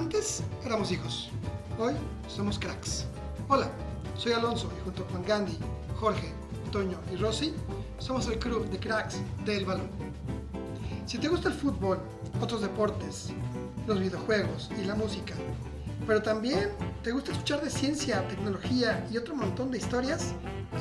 Antes 0.00 0.42
éramos 0.64 0.90
hijos, 0.90 1.28
hoy 1.78 1.92
somos 2.26 2.58
cracks. 2.58 3.04
Hola, 3.48 3.70
soy 4.16 4.32
Alonso 4.32 4.72
y 4.74 4.84
junto 4.84 5.06
con 5.08 5.22
Gandhi, 5.22 5.58
Jorge, 5.94 6.32
Toño 6.72 6.98
y 7.12 7.16
Rosy 7.16 7.52
somos 7.98 8.26
el 8.28 8.38
club 8.38 8.66
de 8.70 8.80
cracks 8.80 9.20
del 9.44 9.66
balón. 9.66 9.90
Si 11.04 11.18
te 11.18 11.28
gusta 11.28 11.50
el 11.50 11.54
fútbol, 11.54 12.00
otros 12.40 12.62
deportes, 12.62 13.28
los 13.86 14.00
videojuegos 14.00 14.70
y 14.80 14.84
la 14.84 14.94
música, 14.94 15.34
pero 16.06 16.22
también 16.22 16.70
te 17.02 17.12
gusta 17.12 17.32
escuchar 17.32 17.60
de 17.60 17.68
ciencia, 17.68 18.26
tecnología 18.26 19.06
y 19.12 19.18
otro 19.18 19.36
montón 19.36 19.70
de 19.70 19.76
historias, 19.76 20.32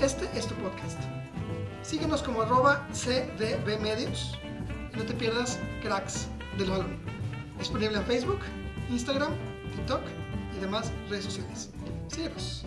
este 0.02 0.30
es 0.34 0.48
tu 0.48 0.56
podcast. 0.56 0.98
Síguenos 1.82 2.24
como 2.24 2.42
arroba 2.44 2.88
cdbmedios 2.94 4.40
y 4.94 4.98
no 4.98 5.04
te 5.04 5.14
pierdas 5.14 5.60
cracks 5.84 6.30
del 6.58 6.70
balón. 6.70 6.98
Disponible 7.60 7.98
en 7.98 8.06
Facebook, 8.06 8.40
Instagram, 8.90 9.34
TikTok 9.76 10.02
y 10.58 10.62
demás 10.62 10.92
redes 11.10 11.26
sociales. 11.26 11.70
Síguenos. 12.08 12.66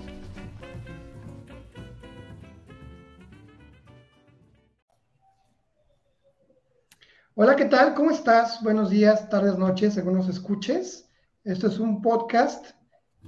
Hola, 7.35 7.57
¿qué 7.57 7.65
tal? 7.65 7.95
¿Cómo 7.95 8.13
estás? 8.13 8.63
Buenos 8.63 8.91
días, 8.91 9.29
tardes, 9.31 9.59
noches, 9.59 9.95
según 9.95 10.15
nos 10.15 10.29
escuches. 10.29 11.11
Esto 11.43 11.67
es 11.67 11.81
un 11.81 12.01
podcast 12.01 12.67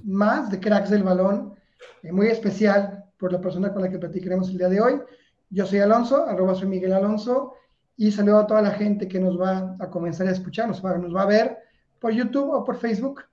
más 0.03 0.49
de 0.49 0.61
Cracks 0.61 0.89
del 0.89 1.03
Balón, 1.03 1.53
eh, 2.01 2.13
muy 2.13 2.27
especial 2.27 3.03
por 3.19 3.33
la 3.33 3.41
persona 3.41 3.73
con 3.73 3.81
la 3.81 3.89
que 3.89 3.99
platicaremos 3.99 4.49
el 4.49 4.57
día 4.57 4.69
de 4.69 4.79
hoy. 4.79 5.01
Yo 5.49 5.65
soy 5.65 5.79
Alonso, 5.79 6.25
arroba 6.25 6.55
soy 6.55 6.69
Miguel 6.69 6.93
Alonso, 6.93 7.55
y 7.97 8.11
saludo 8.11 8.39
a 8.39 8.47
toda 8.47 8.61
la 8.61 8.71
gente 8.71 9.09
que 9.09 9.19
nos 9.19 9.39
va 9.39 9.75
a 9.79 9.89
comenzar 9.89 10.27
a 10.27 10.31
escuchar, 10.31 10.69
nos 10.69 10.85
va, 10.85 10.97
nos 10.97 11.13
va 11.13 11.23
a 11.23 11.27
ver 11.27 11.64
por 11.99 12.11
YouTube 12.11 12.51
o 12.51 12.63
por 12.63 12.77
Facebook, 12.77 13.23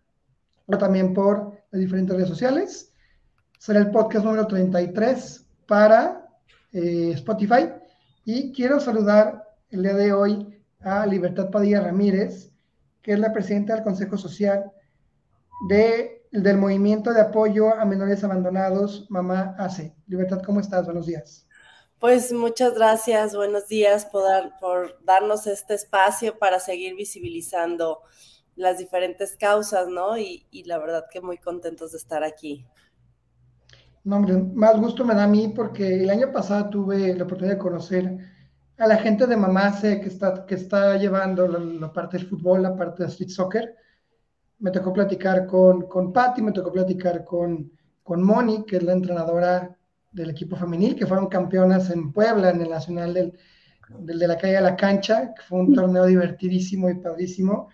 o 0.66 0.78
también 0.78 1.12
por 1.14 1.52
las 1.70 1.80
diferentes 1.80 2.14
redes 2.14 2.28
sociales. 2.28 2.92
Será 3.58 3.80
el 3.80 3.90
podcast 3.90 4.24
número 4.24 4.46
33 4.46 5.46
para 5.66 6.28
eh, 6.72 7.12
Spotify. 7.14 7.70
Y 8.24 8.52
quiero 8.52 8.80
saludar 8.80 9.42
el 9.70 9.82
día 9.82 9.94
de 9.94 10.12
hoy 10.12 10.62
a 10.80 11.06
Libertad 11.06 11.50
Padilla 11.50 11.80
Ramírez, 11.80 12.52
que 13.02 13.12
es 13.12 13.18
la 13.18 13.32
presidenta 13.32 13.74
del 13.74 13.84
Consejo 13.84 14.16
Social 14.16 14.70
de, 15.68 16.26
del 16.30 16.58
Movimiento 16.58 17.12
de 17.12 17.20
Apoyo 17.20 17.74
a 17.74 17.84
Menores 17.84 18.22
Abandonados, 18.24 19.06
Mamá 19.10 19.54
ACE. 19.58 19.94
Libertad, 20.06 20.42
¿cómo 20.44 20.60
estás? 20.60 20.84
Buenos 20.84 21.06
días. 21.06 21.46
Pues 21.98 22.32
muchas 22.32 22.74
gracias, 22.74 23.36
buenos 23.36 23.68
días 23.68 24.06
por, 24.06 24.24
por 24.58 25.04
darnos 25.04 25.46
este 25.46 25.74
espacio 25.74 26.36
para 26.36 26.58
seguir 26.58 26.96
visibilizando 26.96 28.00
las 28.56 28.78
diferentes 28.78 29.36
causas, 29.36 29.88
¿no? 29.88 30.18
Y, 30.18 30.46
y, 30.50 30.64
la 30.64 30.78
verdad 30.78 31.06
que 31.10 31.20
muy 31.20 31.38
contentos 31.38 31.92
de 31.92 31.98
estar 31.98 32.22
aquí. 32.22 32.66
No, 34.04 34.16
hombre, 34.16 34.36
más 34.36 34.78
gusto 34.78 35.04
me 35.04 35.14
da 35.14 35.24
a 35.24 35.28
mí 35.28 35.52
porque 35.54 36.02
el 36.02 36.10
año 36.10 36.32
pasado 36.32 36.68
tuve 36.70 37.14
la 37.14 37.24
oportunidad 37.24 37.54
de 37.54 37.60
conocer 37.60 38.18
a 38.78 38.86
la 38.86 38.96
gente 38.96 39.26
de 39.26 39.36
Mamase 39.36 40.00
que 40.00 40.08
está, 40.08 40.44
que 40.44 40.56
está 40.56 40.96
llevando 40.96 41.46
la, 41.46 41.92
parte 41.92 42.18
del 42.18 42.26
fútbol, 42.26 42.62
la 42.62 42.74
parte 42.74 43.04
de 43.04 43.08
street 43.08 43.30
soccer. 43.30 43.76
Me 44.58 44.70
tocó 44.70 44.92
platicar 44.92 45.46
con, 45.46 45.82
con 45.82 46.12
Patty, 46.12 46.42
me 46.42 46.52
tocó 46.52 46.72
platicar 46.72 47.24
con, 47.24 47.70
con 48.02 48.22
Moni, 48.22 48.64
que 48.64 48.76
es 48.76 48.82
la 48.82 48.92
entrenadora 48.92 49.76
del 50.10 50.30
equipo 50.30 50.56
femenil, 50.56 50.96
que 50.96 51.06
fueron 51.06 51.28
campeonas 51.28 51.90
en 51.90 52.12
Puebla, 52.12 52.50
en 52.50 52.60
el 52.60 52.70
Nacional 52.70 53.14
del, 53.14 53.38
del 54.00 54.18
de 54.18 54.26
la 54.26 54.36
calle 54.36 54.56
a 54.56 54.60
la 54.60 54.76
cancha, 54.76 55.32
que 55.34 55.42
fue 55.42 55.60
un 55.60 55.72
torneo 55.74 56.06
divertidísimo 56.06 56.90
y 56.90 56.94
padrísimo. 56.94 57.68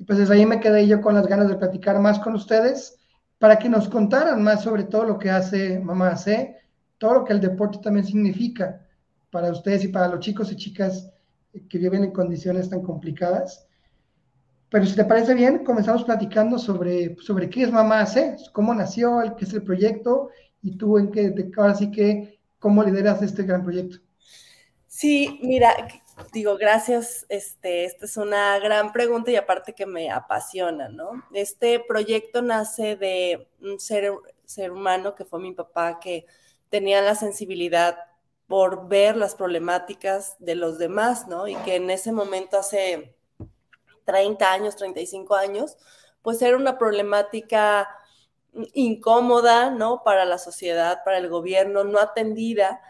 Y 0.00 0.04
pues 0.04 0.18
desde 0.18 0.32
ahí 0.32 0.46
me 0.46 0.60
quedé 0.60 0.86
yo 0.86 1.02
con 1.02 1.14
las 1.14 1.26
ganas 1.26 1.46
de 1.50 1.56
platicar 1.56 2.00
más 2.00 2.18
con 2.20 2.34
ustedes 2.34 2.98
para 3.38 3.58
que 3.58 3.68
nos 3.68 3.86
contaran 3.86 4.42
más 4.42 4.62
sobre 4.62 4.84
todo 4.84 5.04
lo 5.04 5.18
que 5.18 5.28
hace 5.28 5.78
Mamá 5.78 6.16
C, 6.16 6.56
todo 6.96 7.12
lo 7.12 7.24
que 7.24 7.34
el 7.34 7.40
deporte 7.40 7.80
también 7.82 8.06
significa 8.06 8.80
para 9.30 9.52
ustedes 9.52 9.84
y 9.84 9.88
para 9.88 10.08
los 10.08 10.20
chicos 10.20 10.50
y 10.50 10.56
chicas 10.56 11.10
que 11.68 11.76
viven 11.76 12.04
en 12.04 12.12
condiciones 12.12 12.70
tan 12.70 12.80
complicadas. 12.80 13.66
Pero 14.70 14.86
si 14.86 14.96
te 14.96 15.04
parece 15.04 15.34
bien, 15.34 15.64
comenzamos 15.64 16.04
platicando 16.04 16.58
sobre, 16.58 17.14
sobre 17.16 17.50
qué 17.50 17.64
es 17.64 17.70
Mamá 17.70 18.06
C, 18.06 18.36
cómo 18.52 18.72
nació, 18.72 19.20
qué 19.36 19.44
es 19.44 19.52
el 19.52 19.64
proyecto 19.64 20.30
y 20.62 20.78
tú 20.78 20.96
en 20.96 21.10
qué, 21.10 21.34
ahora 21.58 21.74
sí 21.74 21.90
que, 21.90 22.38
cómo 22.58 22.82
lideras 22.82 23.20
este 23.20 23.42
gran 23.42 23.62
proyecto. 23.62 23.98
Sí, 24.86 25.40
mira, 25.42 25.68
digo, 26.32 26.56
gracias, 26.56 27.26
este, 27.28 27.84
esta 27.84 28.04
es 28.04 28.16
una 28.16 28.58
gran 28.58 28.92
pregunta 28.92 29.30
y 29.30 29.36
aparte 29.36 29.74
que 29.74 29.86
me 29.86 30.10
apasiona, 30.10 30.88
¿no? 30.88 31.24
Este 31.32 31.80
proyecto 31.80 32.42
nace 32.42 32.96
de 32.96 33.48
un 33.60 33.80
ser, 33.80 34.12
ser 34.44 34.72
humano 34.72 35.14
que 35.14 35.24
fue 35.24 35.40
mi 35.40 35.52
papá, 35.52 36.00
que 36.00 36.26
tenía 36.68 37.02
la 37.02 37.14
sensibilidad 37.14 37.98
por 38.46 38.88
ver 38.88 39.16
las 39.16 39.34
problemáticas 39.34 40.36
de 40.38 40.56
los 40.56 40.78
demás, 40.78 41.28
¿no? 41.28 41.46
Y 41.46 41.54
que 41.56 41.76
en 41.76 41.90
ese 41.90 42.12
momento, 42.12 42.58
hace 42.58 43.14
30 44.04 44.52
años, 44.52 44.76
35 44.76 45.34
años, 45.36 45.76
pues 46.22 46.42
era 46.42 46.56
una 46.56 46.78
problemática 46.78 47.88
incómoda, 48.74 49.70
¿no? 49.70 50.02
Para 50.04 50.24
la 50.24 50.38
sociedad, 50.38 51.02
para 51.04 51.18
el 51.18 51.28
gobierno, 51.28 51.84
no 51.84 51.98
atendida. 51.98 52.80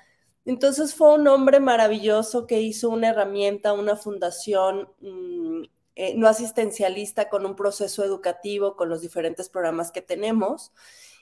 Entonces 0.45 0.95
fue 0.95 1.15
un 1.15 1.28
hombre 1.28 1.61
maravilloso 1.61 2.47
que 2.47 2.61
hizo 2.61 2.89
una 2.89 3.11
herramienta, 3.11 3.73
una 3.73 3.97
fundación 3.97 4.89
mmm, 5.01 5.65
eh, 5.97 6.15
no 6.17 6.28
asistencialista 6.28 7.28
con 7.28 7.45
un 7.45 7.55
proceso 7.56 8.05
educativo, 8.05 8.75
con 8.77 8.89
los 8.89 9.03
diferentes 9.03 9.51
programas 9.51 9.93
que 9.93 10.01
tenemos. 10.01 10.73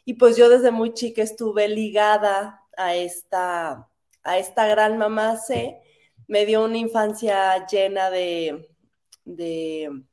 Y 0.05 0.15
pues 0.15 0.37
yo 0.37 0.49
desde 0.49 0.71
muy 0.71 0.95
chica 0.95 1.23
estuve 1.23 1.69
ligada 1.69 2.63
a 2.77 2.95
esta, 2.95 3.89
a 4.23 4.39
esta 4.39 4.67
gran 4.69 4.97
mamá 4.97 5.37
C, 5.37 5.83
me 6.29 6.47
dio 6.47 6.65
una 6.65 6.79
infancia 6.79 7.67
llena 7.67 8.11
de, 8.11 8.69
de, 9.25 10.05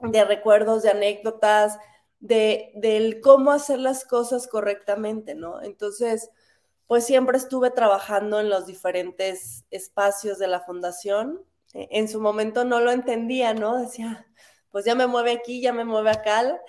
de 0.00 0.24
recuerdos, 0.24 0.82
de 0.82 0.90
anécdotas, 0.90 1.78
de, 2.20 2.72
del 2.74 3.20
cómo 3.20 3.50
hacer 3.50 3.78
las 3.78 4.04
cosas 4.04 4.46
correctamente, 4.46 5.34
¿no? 5.34 5.62
Entonces, 5.62 6.30
pues 6.92 7.06
siempre 7.06 7.38
estuve 7.38 7.70
trabajando 7.70 8.38
en 8.38 8.50
los 8.50 8.66
diferentes 8.66 9.64
espacios 9.70 10.38
de 10.38 10.46
la 10.46 10.60
fundación. 10.60 11.42
E, 11.72 11.88
en 11.92 12.06
su 12.06 12.20
momento 12.20 12.66
no 12.66 12.80
lo 12.80 12.90
entendía, 12.90 13.54
¿no? 13.54 13.78
Decía, 13.78 14.26
pues 14.70 14.84
ya 14.84 14.94
me 14.94 15.06
mueve 15.06 15.32
aquí, 15.32 15.62
ya 15.62 15.72
me 15.72 15.86
mueve 15.86 16.10
acá, 16.10 16.60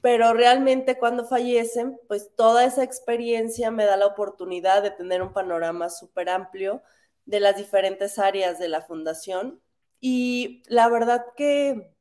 pero 0.00 0.32
realmente 0.32 0.98
cuando 0.98 1.26
fallecen, 1.26 2.00
pues 2.08 2.34
toda 2.34 2.64
esa 2.64 2.82
experiencia 2.82 3.70
me 3.70 3.84
da 3.84 3.98
la 3.98 4.06
oportunidad 4.06 4.82
de 4.82 4.92
tener 4.92 5.20
un 5.20 5.34
panorama 5.34 5.90
súper 5.90 6.30
amplio 6.30 6.82
de 7.26 7.40
las 7.40 7.54
diferentes 7.54 8.18
áreas 8.18 8.58
de 8.58 8.68
la 8.68 8.80
fundación. 8.80 9.60
Y 10.00 10.62
la 10.68 10.88
verdad 10.88 11.26
que 11.36 11.94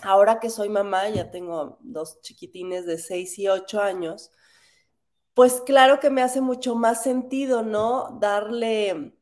ahora 0.00 0.40
que 0.40 0.48
soy 0.48 0.70
mamá, 0.70 1.06
ya 1.10 1.30
tengo 1.30 1.76
dos 1.82 2.22
chiquitines 2.22 2.86
de 2.86 2.96
6 2.96 3.38
y 3.40 3.48
8 3.48 3.78
años, 3.78 4.30
pues 5.38 5.60
claro 5.60 6.00
que 6.00 6.10
me 6.10 6.20
hace 6.20 6.40
mucho 6.40 6.74
más 6.74 7.04
sentido, 7.04 7.62
¿no? 7.62 8.18
Darle, 8.20 9.14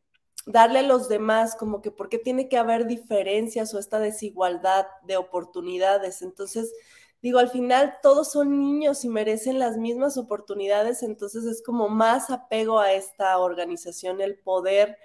darle 0.47 0.79
a 0.79 0.83
los 0.83 1.11
demás 1.11 1.55
como 1.57 1.83
que 1.83 1.91
por 1.91 2.09
qué 2.09 2.17
tiene 2.17 2.49
que 2.49 2.57
haber 2.57 2.87
diferencias 2.87 3.75
o 3.75 3.79
esta 3.79 3.99
desigualdad 3.99 4.87
de 5.07 5.19
oportunidades. 5.19 6.23
Entonces, 6.23 6.73
digo, 7.21 7.39
al 7.39 7.51
final 7.51 7.97
todos 8.03 8.33
son 8.33 8.59
niños 8.59 9.05
y 9.05 9.11
merecen 9.11 9.59
las 9.59 9.77
mismas 9.77 10.17
oportunidades, 10.17 11.03
entonces 11.03 11.45
es 11.45 11.63
como 11.63 11.91
más 11.91 12.31
apego 12.31 12.81
a 12.81 12.95
esta 12.95 13.37
organización 13.37 14.23
el 14.23 14.39
poder, 14.39 14.97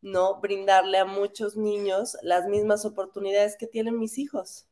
¿no? 0.00 0.40
Brindarle 0.40 0.98
a 0.98 1.04
muchos 1.04 1.56
niños 1.56 2.16
las 2.22 2.46
mismas 2.46 2.84
oportunidades 2.84 3.56
que 3.56 3.66
tienen 3.66 3.98
mis 3.98 4.18
hijos. 4.18 4.68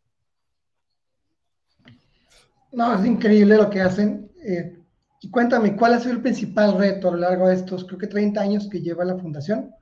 No, 2.71 2.95
es 2.95 3.05
increíble 3.05 3.57
lo 3.57 3.69
que 3.69 3.81
hacen. 3.81 4.31
Eh, 4.45 4.79
y 5.21 5.31
cuéntame, 5.31 5.77
¿cuál 5.77 5.95
ha 5.95 6.01
sido 6.01 6.13
el 6.13 6.23
principal 6.23 6.79
reto 6.79 7.09
a 7.09 7.13
lo 7.13 7.19
largo 7.19 7.49
de 7.49 7.55
estos, 7.55 7.85
creo 7.85 7.99
que 7.99 8.07
30 8.07 8.41
años 8.41 8.69
que 8.69 8.81
lleva 8.81 9.05
la 9.05 9.17
fundación 9.17 9.75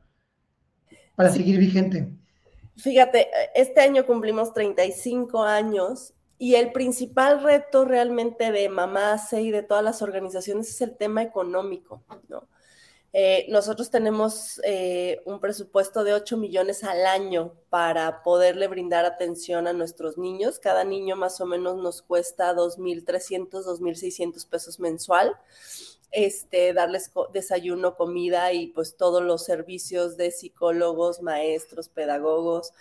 para 1.15 1.31
sí. 1.31 1.39
seguir 1.39 1.59
vigente? 1.59 2.09
Fíjate, 2.77 3.29
este 3.55 3.81
año 3.81 4.07
cumplimos 4.07 4.53
35 4.53 5.43
años 5.43 6.15
y 6.39 6.55
el 6.55 6.73
principal 6.73 7.43
reto 7.43 7.85
realmente 7.85 8.53
de 8.53 8.69
Mamase 8.69 9.43
y 9.43 9.51
de 9.51 9.63
todas 9.63 9.83
las 9.83 10.03
organizaciones 10.03 10.69
es 10.69 10.81
el 10.83 10.97
tema 10.97 11.23
económico, 11.23 12.03
¿no? 12.29 12.49
Eh, 13.19 13.47
nosotros 13.49 13.89
tenemos 13.89 14.61
eh, 14.63 15.23
un 15.25 15.41
presupuesto 15.41 16.05
de 16.05 16.13
8 16.13 16.37
millones 16.37 16.85
al 16.85 17.07
año 17.07 17.55
para 17.71 18.23
poderle 18.23 18.69
brindar 18.69 19.07
atención 19.07 19.67
a 19.67 19.73
nuestros 19.73 20.19
niños. 20.19 20.59
Cada 20.59 20.85
niño 20.85 21.17
más 21.17 21.41
o 21.41 21.47
menos 21.47 21.79
nos 21.79 22.03
cuesta 22.03 22.55
2.300, 22.55 23.49
2.600 23.49 24.47
pesos 24.47 24.79
mensual. 24.81 25.35
Este, 26.11 26.75
darles 26.75 27.11
desayuno, 27.33 27.97
comida 27.97 28.53
y 28.53 28.67
pues 28.67 28.99
todos 28.99 29.23
los 29.23 29.47
servicios 29.47 30.19
de 30.19 30.31
psicólogos, 30.31 31.23
maestros, 31.23 31.89
pedagogos. 31.89 32.75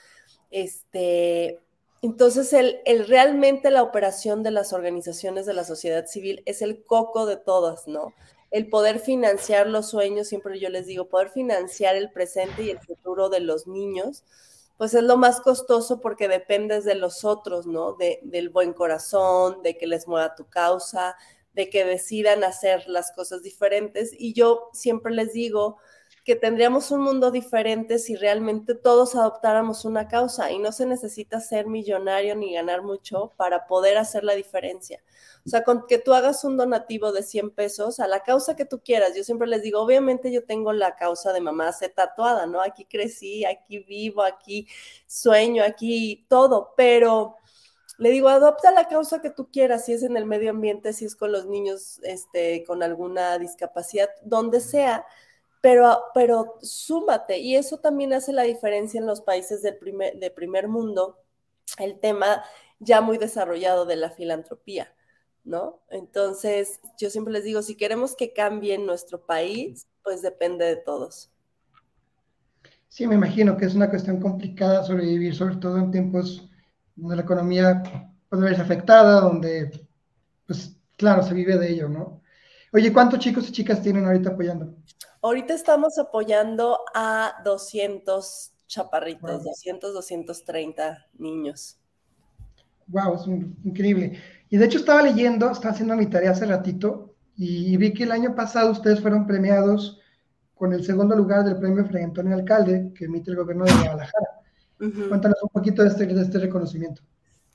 Este, 0.52 1.62
Entonces, 2.02 2.52
el, 2.52 2.82
el, 2.84 3.08
realmente 3.08 3.72
la 3.72 3.84
operación 3.84 4.44
de 4.44 4.52
las 4.52 4.74
organizaciones 4.74 5.46
de 5.46 5.54
la 5.54 5.64
sociedad 5.64 6.08
civil 6.08 6.44
es 6.46 6.62
el 6.62 6.84
coco 6.84 7.26
de 7.26 7.38
todas, 7.38 7.88
¿no? 7.88 8.14
El 8.56 8.70
poder 8.70 9.00
financiar 9.00 9.68
los 9.68 9.90
sueños, 9.90 10.30
siempre 10.30 10.62
yo 10.62 10.70
les 10.70 10.86
digo, 10.86 11.10
poder 11.10 11.30
financiar 11.30 11.98
el 11.98 12.10
presente 12.10 12.64
y 12.64 12.70
el 12.70 12.80
futuro 12.80 13.28
de 13.28 13.42
los 13.42 13.68
niños, 13.68 14.24
pues 14.78 14.94
es 14.94 15.04
lo 15.04 15.18
más 15.18 15.42
costoso 15.42 16.00
porque 16.00 16.30
dependes 16.30 16.86
de 16.86 16.96
los 16.96 17.26
otros, 17.26 17.68
¿no? 17.68 17.96
De, 17.96 18.22
del 18.24 18.48
buen 18.48 18.72
corazón, 18.72 19.62
de 19.62 19.78
que 19.78 19.88
les 19.88 20.08
mueva 20.08 20.36
tu 20.36 20.48
causa, 20.48 21.18
de 21.52 21.70
que 21.70 21.84
decidan 21.84 22.46
hacer 22.46 22.88
las 22.88 23.12
cosas 23.12 23.44
diferentes. 23.44 24.12
Y 24.18 24.32
yo 24.32 24.70
siempre 24.72 25.14
les 25.14 25.34
digo 25.34 25.76
que 26.26 26.36
tendríamos 26.36 26.90
un 26.90 27.02
mundo 27.02 27.30
diferente 27.30 28.00
si 28.00 28.16
realmente 28.16 28.74
todos 28.74 29.16
adoptáramos 29.16 29.86
una 29.86 30.08
causa 30.08 30.52
y 30.52 30.58
no 30.58 30.72
se 30.72 30.88
necesita 30.88 31.40
ser 31.40 31.68
millonario 31.68 32.36
ni 32.36 32.56
ganar 32.56 32.82
mucho 32.82 33.34
para 33.38 33.68
poder 33.68 33.96
hacer 33.98 34.24
la 34.24 34.34
diferencia. 34.34 35.04
O 35.46 35.50
sea, 35.50 35.64
con 35.64 35.86
que 35.86 36.00
tú 36.00 36.16
hagas 36.16 36.44
un 36.44 36.58
donativo 36.58 37.12
de 37.12 37.22
100 37.22 37.52
pesos 37.52 38.00
a 38.00 38.08
la 38.08 38.22
causa 38.22 38.56
que 38.56 38.66
tú 38.66 38.82
quieras. 38.84 39.16
Yo 39.16 39.24
siempre 39.24 39.48
les 39.48 39.62
digo, 39.62 39.80
obviamente 39.80 40.32
yo 40.32 40.44
tengo 40.44 40.74
la 40.74 40.96
causa 40.96 41.32
de 41.32 41.42
mamá 41.42 41.72
se 41.74 41.90
tatuada, 41.90 42.48
¿no? 42.48 42.60
Aquí 42.60 42.86
crecí, 42.86 43.46
aquí 43.46 43.78
vivo, 43.80 44.24
aquí 44.24 44.68
sueño, 45.06 45.64
aquí 45.64 46.26
todo, 46.28 46.74
pero 46.76 47.36
le 48.00 48.10
digo, 48.10 48.30
adopta 48.30 48.72
la 48.72 48.88
causa 48.88 49.22
que 49.22 49.30
tú 49.30 49.52
quieras, 49.52 49.86
si 49.86 49.94
es 49.94 50.02
en 50.02 50.18
el 50.18 50.26
medio 50.26 50.50
ambiente, 50.50 50.92
si 50.92 51.06
es 51.06 51.16
con 51.16 51.32
los 51.32 51.46
niños 51.46 52.00
este, 52.02 52.64
con 52.66 52.82
alguna 52.82 53.38
discapacidad, 53.38 54.10
donde 54.24 54.60
sea, 54.60 55.06
pero, 55.66 56.00
pero 56.14 56.60
súmate. 56.62 57.40
Y 57.40 57.56
eso 57.56 57.80
también 57.80 58.14
hace 58.14 58.32
la 58.32 58.44
diferencia 58.44 59.00
en 59.00 59.08
los 59.08 59.22
países 59.22 59.64
del 59.64 59.78
primer, 59.78 60.16
de 60.20 60.30
primer 60.30 60.68
mundo, 60.68 61.18
el 61.80 62.00
tema 62.00 62.44
ya 62.78 63.02
muy 63.02 63.18
desarrollado 63.18 63.88
de 63.88 63.96
la 63.96 64.12
filantropía, 64.12 64.94
¿no? 65.44 65.82
Entonces, 65.90 66.80
yo 67.00 67.10
siempre 67.10 67.34
les 67.34 67.46
digo, 67.46 67.64
si 67.64 67.76
queremos 67.76 68.16
que 68.16 68.32
cambie 68.32 68.78
nuestro 68.78 69.26
país, 69.26 69.88
pues 70.04 70.22
depende 70.22 70.66
de 70.66 70.76
todos. 70.76 71.32
Sí, 72.88 73.08
me 73.08 73.16
imagino 73.16 73.58
que 73.58 73.66
es 73.66 73.74
una 73.74 73.90
cuestión 73.90 74.20
complicada 74.20 74.84
sobrevivir, 74.84 75.34
sobre 75.34 75.56
todo 75.56 75.80
en 75.80 75.90
tiempos 75.90 76.48
donde 76.96 77.16
la 77.16 77.24
economía 77.24 77.82
puede 78.30 78.44
verse 78.44 78.62
afectada, 78.62 79.20
donde, 79.20 79.72
pues 80.46 80.78
claro, 80.96 81.24
se 81.24 81.34
vive 81.34 81.58
de 81.58 81.72
ello, 81.72 81.90
¿no? 81.90 82.22
Oye, 82.72 82.94
¿cuántos 82.94 83.18
chicos 83.18 83.50
y 83.50 83.52
chicas 83.52 83.82
tienen 83.82 84.06
ahorita 84.06 84.30
apoyando? 84.30 84.76
Ahorita 85.26 85.56
estamos 85.56 85.98
apoyando 85.98 86.82
a 86.94 87.42
200 87.44 88.54
chaparritos, 88.68 89.44
200, 89.44 89.92
230 89.92 91.08
niños. 91.18 91.80
Wow, 92.86 93.16
es 93.16 93.28
increíble. 93.66 94.20
Y 94.52 94.58
de 94.58 94.66
hecho 94.66 94.78
estaba 94.78 95.02
leyendo, 95.02 95.50
estaba 95.50 95.74
haciendo 95.74 95.96
mi 95.96 96.06
tarea 96.06 96.30
hace 96.30 96.46
ratito 96.46 97.16
y 97.36 97.76
vi 97.76 97.92
que 97.92 98.04
el 98.04 98.12
año 98.12 98.36
pasado 98.36 98.72
ustedes 98.72 99.02
fueron 99.02 99.26
premiados 99.26 100.00
con 100.54 100.74
el 100.74 100.86
segundo 100.86 101.16
lugar 101.16 101.44
del 101.44 101.58
premio 101.58 101.88
Fray 101.88 102.04
Antonio 102.04 102.36
Alcalde 102.36 102.94
que 102.96 103.06
emite 103.06 103.32
el 103.32 103.38
gobierno 103.38 103.66
de 103.66 103.74
Guadalajara. 103.74 104.28
Cuéntanos 104.78 105.42
un 105.42 105.50
poquito 105.50 105.82
de 105.82 105.88
este, 105.88 106.06
de 106.06 106.22
este 106.22 106.38
reconocimiento. 106.38 107.02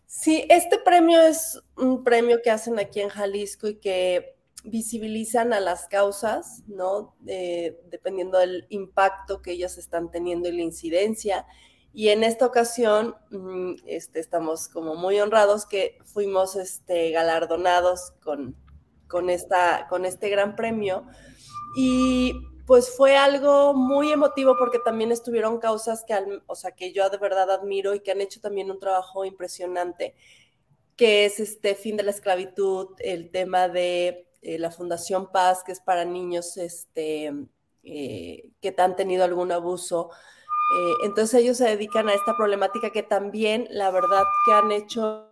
Sí, 0.07 0.45
este 0.49 0.77
premio 0.85 1.23
es 1.23 1.63
un 1.77 2.03
premio 2.03 2.41
que 2.43 2.51
hacen 2.51 2.81
aquí 2.81 2.99
en 3.01 3.11
Jalisco 3.11 3.69
y 3.69 3.77
que 3.77 4.40
visibilizan 4.65 5.53
a 5.53 5.61
las 5.61 5.87
causas, 5.89 6.63
¿no? 6.67 7.15
dependiendo 7.21 8.39
del 8.39 8.67
impacto 8.69 9.43
que 9.43 9.53
ellas 9.53 9.79
están 9.79 10.11
teniendo 10.11 10.49
y 10.49 10.53
la 10.53 10.63
incidencia. 10.63 11.47
Y 11.93 12.09
en 12.09 12.23
esta 12.23 12.47
ocasión 12.47 13.17
mm, 13.31 13.75
este, 13.87 14.21
estamos 14.21 14.69
como 14.69 14.95
muy 14.95 15.19
honrados 15.21 15.67
que 15.67 15.99
fuimos 16.05 16.57
este, 16.57 17.11
galardonados 17.11 18.13
con, 18.23 18.57
con, 19.09 19.29
esta, 19.29 19.87
con 19.89 20.05
este 20.05 20.29
gran 20.29 20.55
premio. 20.55 21.05
Y 21.77 22.35
pues 22.67 22.95
fue 22.97 23.17
algo 23.17 23.75
muy 23.75 24.13
emotivo 24.13 24.57
porque 24.57 24.79
también 24.85 25.11
estuvieron 25.11 25.59
causas 25.59 26.05
que, 26.07 26.15
o 26.47 26.55
sea, 26.55 26.71
que 26.71 26.93
yo 26.93 27.11
de 27.11 27.19
verdad 27.19 27.51
admiro 27.51 27.95
y 27.95 28.01
que 28.01 28.13
han 28.13 28.21
hecho 28.21 28.41
también 28.41 28.71
un 28.71 28.79
trabajo 28.79 29.25
impresionante, 29.25 30.15
que 30.95 31.25
es 31.25 31.41
este 31.41 31.75
fin 31.75 31.97
de 31.97 32.05
la 32.05 32.13
esclavitud, 32.13 32.91
el 33.01 33.33
tema 33.33 33.69
de 33.69 34.30
eh, 34.43 34.59
la 34.59 34.71
Fundación 34.71 35.31
Paz, 35.31 35.63
que 35.65 35.73
es 35.73 35.81
para 35.81 36.05
niños 36.05 36.57
este, 36.57 37.33
eh, 37.83 38.51
que 38.61 38.75
han 38.79 38.97
tenido 38.97 39.25
algún 39.25 39.53
abuso. 39.53 40.11
Eh, 40.11 40.93
entonces 41.05 41.41
ellos 41.43 41.57
se 41.57 41.65
dedican 41.65 42.09
a 42.09 42.15
esta 42.15 42.37
problemática 42.37 42.91
que 42.91 43.03
también, 43.03 43.67
la 43.71 43.91
verdad, 43.91 44.23
que 44.47 44.53
han 44.53 44.73
hecho 44.73 45.27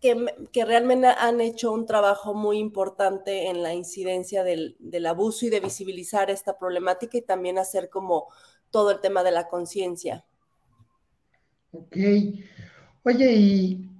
que, 0.00 0.64
realmente 0.64 1.08
han 1.08 1.40
hecho 1.40 1.72
un 1.72 1.86
trabajo 1.86 2.34
muy 2.34 2.58
importante 2.58 3.48
en 3.48 3.62
la 3.62 3.74
incidencia 3.74 4.44
del, 4.44 4.76
abuso 5.06 5.46
y 5.46 5.50
de 5.50 5.60
visibilizar 5.60 6.30
esta 6.30 6.58
problemática 6.58 7.18
y 7.18 7.22
también 7.22 7.58
hacer 7.58 7.90
como 7.90 8.28
todo 8.70 8.90
el 8.90 9.00
tema 9.00 9.22
de 9.22 9.32
la 9.32 9.48
conciencia. 9.48 10.24
Ok. 11.72 11.96
Oye, 13.04 13.32
y 13.32 13.95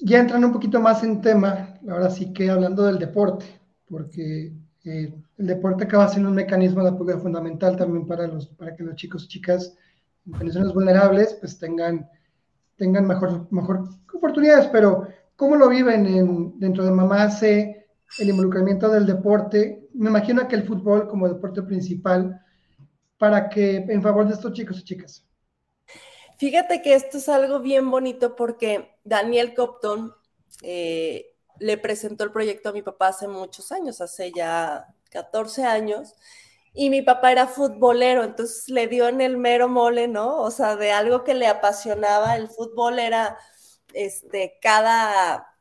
ya 0.00 0.20
entrando 0.20 0.46
un 0.46 0.52
poquito 0.52 0.80
más 0.80 1.02
en 1.02 1.20
tema, 1.20 1.78
ahora 1.88 2.10
sí 2.10 2.32
que 2.32 2.50
hablando 2.50 2.84
del 2.84 2.98
deporte, 2.98 3.46
porque 3.88 4.52
eh, 4.84 5.14
el 5.38 5.46
deporte 5.46 5.84
acaba 5.84 6.08
siendo 6.08 6.30
un 6.30 6.36
mecanismo 6.36 6.82
de 6.82 6.90
apoyo 6.90 7.18
fundamental 7.18 7.76
también 7.76 8.06
para, 8.06 8.26
los, 8.26 8.48
para 8.48 8.74
que 8.74 8.82
los 8.82 8.96
chicos 8.96 9.24
y 9.24 9.28
chicas 9.28 9.76
en 10.26 10.32
condiciones 10.32 10.72
vulnerables 10.72 11.34
pues 11.40 11.58
tengan, 11.58 12.08
tengan 12.76 13.06
mejor, 13.06 13.46
mejor 13.50 13.88
oportunidades, 14.12 14.68
pero 14.68 15.08
¿Cómo 15.42 15.56
lo 15.56 15.68
viven 15.68 16.54
dentro 16.60 16.84
de 16.84 16.92
Mamase, 16.92 17.86
el 18.18 18.28
involucramiento 18.28 18.88
del 18.88 19.06
deporte? 19.06 19.88
Me 19.92 20.08
imagino 20.08 20.46
que 20.46 20.54
el 20.54 20.62
fútbol 20.62 21.08
como 21.08 21.28
deporte 21.28 21.62
principal, 21.62 22.40
para 23.18 23.48
que 23.48 23.76
en 23.76 24.00
favor 24.00 24.28
de 24.28 24.34
estos 24.34 24.52
chicos 24.52 24.78
y 24.78 24.84
chicas. 24.84 25.26
Fíjate 26.38 26.80
que 26.80 26.94
esto 26.94 27.18
es 27.18 27.28
algo 27.28 27.58
bien 27.58 27.90
bonito 27.90 28.36
porque 28.36 28.91
Daniel 29.04 29.54
Copton 29.54 30.14
eh, 30.62 31.34
le 31.58 31.78
presentó 31.78 32.24
el 32.24 32.32
proyecto 32.32 32.68
a 32.70 32.72
mi 32.72 32.82
papá 32.82 33.08
hace 33.08 33.28
muchos 33.28 33.72
años, 33.72 34.00
hace 34.00 34.32
ya 34.32 34.86
14 35.10 35.64
años, 35.64 36.14
y 36.74 36.90
mi 36.90 37.02
papá 37.02 37.32
era 37.32 37.46
futbolero, 37.46 38.24
entonces 38.24 38.68
le 38.68 38.86
dio 38.86 39.08
en 39.08 39.20
el 39.20 39.36
mero 39.36 39.68
mole, 39.68 40.08
¿no? 40.08 40.38
O 40.38 40.50
sea, 40.50 40.76
de 40.76 40.92
algo 40.92 41.22
que 41.24 41.34
le 41.34 41.46
apasionaba, 41.46 42.36
el 42.36 42.48
fútbol 42.48 42.98
era 42.98 43.38
este, 43.92 44.58
cada, 44.62 45.51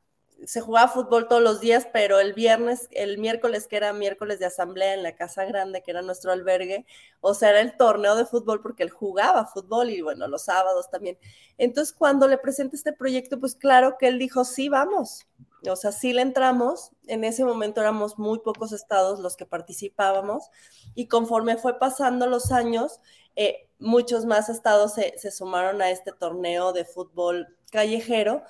se 0.46 0.62
jugaba 0.62 0.88
fútbol 0.88 1.28
todos 1.28 1.42
los 1.42 1.60
días, 1.60 1.88
pero 1.92 2.20
el 2.20 2.34
viernes, 2.34 2.88
el 2.92 3.18
miércoles, 3.18 3.68
que 3.68 3.78
era 3.78 3.94
miércoles 3.94 4.40
de 4.40 4.46
asamblea 4.46 4.94
en 4.94 5.04
la 5.04 5.16
Casa 5.16 5.46
Grande, 5.46 5.84
que 5.84 5.92
era 5.92 6.02
nuestro 6.02 6.32
albergue, 6.32 6.86
o 7.20 7.34
sea, 7.34 7.50
era 7.50 7.62
el 7.62 7.78
torneo 7.78 8.16
de 8.16 8.26
fútbol 8.26 8.62
porque 8.62 8.84
él 8.84 8.90
jugaba 8.90 9.46
fútbol 9.46 9.90
y 9.90 10.02
bueno, 10.02 10.28
los 10.28 10.44
sábados 10.44 10.90
también. 10.90 11.18
Entonces, 11.58 11.94
cuando 11.94 12.28
le 12.28 12.38
presenté 12.38 12.76
este 12.76 12.94
proyecto, 12.94 13.40
pues 13.40 13.56
claro 13.56 13.98
que 14.00 14.08
él 14.08 14.20
dijo, 14.20 14.46
sí, 14.46 14.70
vamos. 14.70 15.28
O 15.70 15.76
sea, 15.76 15.92
sí 15.92 16.14
le 16.14 16.24
entramos. 16.24 16.92
En 17.08 17.24
ese 17.24 17.46
momento 17.46 17.82
éramos 17.82 18.18
muy 18.18 18.40
pocos 18.40 18.72
estados 18.72 19.20
los 19.20 19.36
que 19.36 19.46
participábamos 19.46 20.50
y 20.96 21.08
conforme 21.08 21.58
fue 21.58 21.78
pasando 21.78 22.26
los 22.28 22.52
años, 22.52 23.00
eh, 23.36 23.70
muchos 23.80 24.26
más 24.26 24.50
estados 24.50 24.94
se, 24.94 25.18
se 25.18 25.32
sumaron 25.32 25.82
a 25.82 25.92
este 25.92 26.12
torneo 26.12 26.74
de 26.74 26.86
fútbol 26.86 27.56
callejero. 27.72 28.44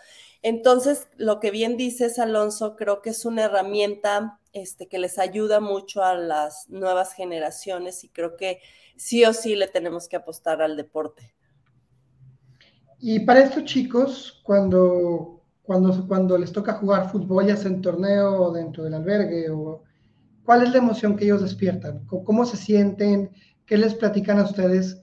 Entonces, 0.43 1.07
lo 1.17 1.39
que 1.39 1.51
bien 1.51 1.77
dices, 1.77 2.17
Alonso, 2.17 2.75
creo 2.75 3.01
que 3.01 3.11
es 3.11 3.25
una 3.25 3.43
herramienta 3.43 4.39
este, 4.53 4.87
que 4.87 4.97
les 4.97 5.19
ayuda 5.19 5.59
mucho 5.59 6.03
a 6.03 6.15
las 6.15 6.67
nuevas 6.69 7.13
generaciones 7.13 8.03
y 8.03 8.09
creo 8.09 8.35
que 8.37 8.59
sí 8.95 9.23
o 9.23 9.33
sí 9.33 9.55
le 9.55 9.67
tenemos 9.67 10.07
que 10.07 10.15
apostar 10.15 10.61
al 10.61 10.75
deporte. 10.75 11.33
Y 12.99 13.19
para 13.19 13.41
estos 13.41 13.65
chicos, 13.65 14.41
cuando, 14.43 15.41
cuando, 15.63 16.07
cuando 16.07 16.37
les 16.37 16.51
toca 16.51 16.73
jugar 16.73 17.11
fútbol, 17.11 17.47
ya 17.47 17.55
sea 17.55 17.71
en 17.71 17.81
torneo 17.81 18.43
o 18.43 18.51
dentro 18.51 18.83
del 18.83 18.95
albergue, 18.95 19.49
o, 19.49 19.83
¿cuál 20.43 20.63
es 20.63 20.71
la 20.71 20.79
emoción 20.79 21.15
que 21.15 21.25
ellos 21.25 21.41
despiertan? 21.41 22.05
¿Cómo 22.05 22.45
se 22.45 22.57
sienten? 22.57 23.31
¿Qué 23.65 23.77
les 23.77 23.93
platican 23.93 24.39
a 24.39 24.43
ustedes? 24.43 25.01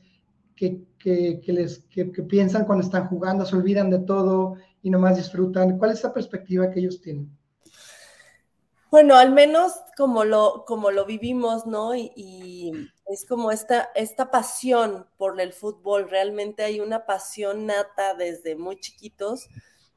¿Qué, 0.55 0.85
que, 0.99 1.41
les, 1.47 1.79
que, 1.91 2.05
piensan 2.05 2.65
cuando 2.65 2.85
están 2.85 3.07
jugando, 3.07 3.47
se 3.47 3.57
olvidan 3.57 3.91
de 3.91 4.01
todo 4.01 4.57
y 4.83 4.91
nomás 4.91 5.17
disfrutan? 5.17 5.79
¿Cuál 5.79 5.93
es 5.93 6.03
la 6.03 6.13
perspectiva 6.13 6.71
que 6.71 6.81
ellos 6.81 7.01
tienen? 7.01 7.31
Bueno, 8.91 9.17
al 9.17 9.33
menos 9.33 9.75
como 9.97 10.25
lo, 10.25 10.65
como 10.67 10.91
lo 10.91 11.05
vivimos, 11.05 11.67
¿no? 11.67 11.95
Y, 11.95 12.73
es 13.07 13.25
como 13.27 13.51
esta, 13.51 13.91
esta 13.95 14.31
pasión 14.31 15.07
por 15.17 15.41
el 15.41 15.55
fútbol, 15.55 16.11
realmente 16.11 16.63
hay 16.63 16.81
una 16.81 17.07
pasión 17.07 17.65
nata 17.65 18.13
desde 18.15 18.55
muy 18.55 18.79
chiquitos 18.81 19.49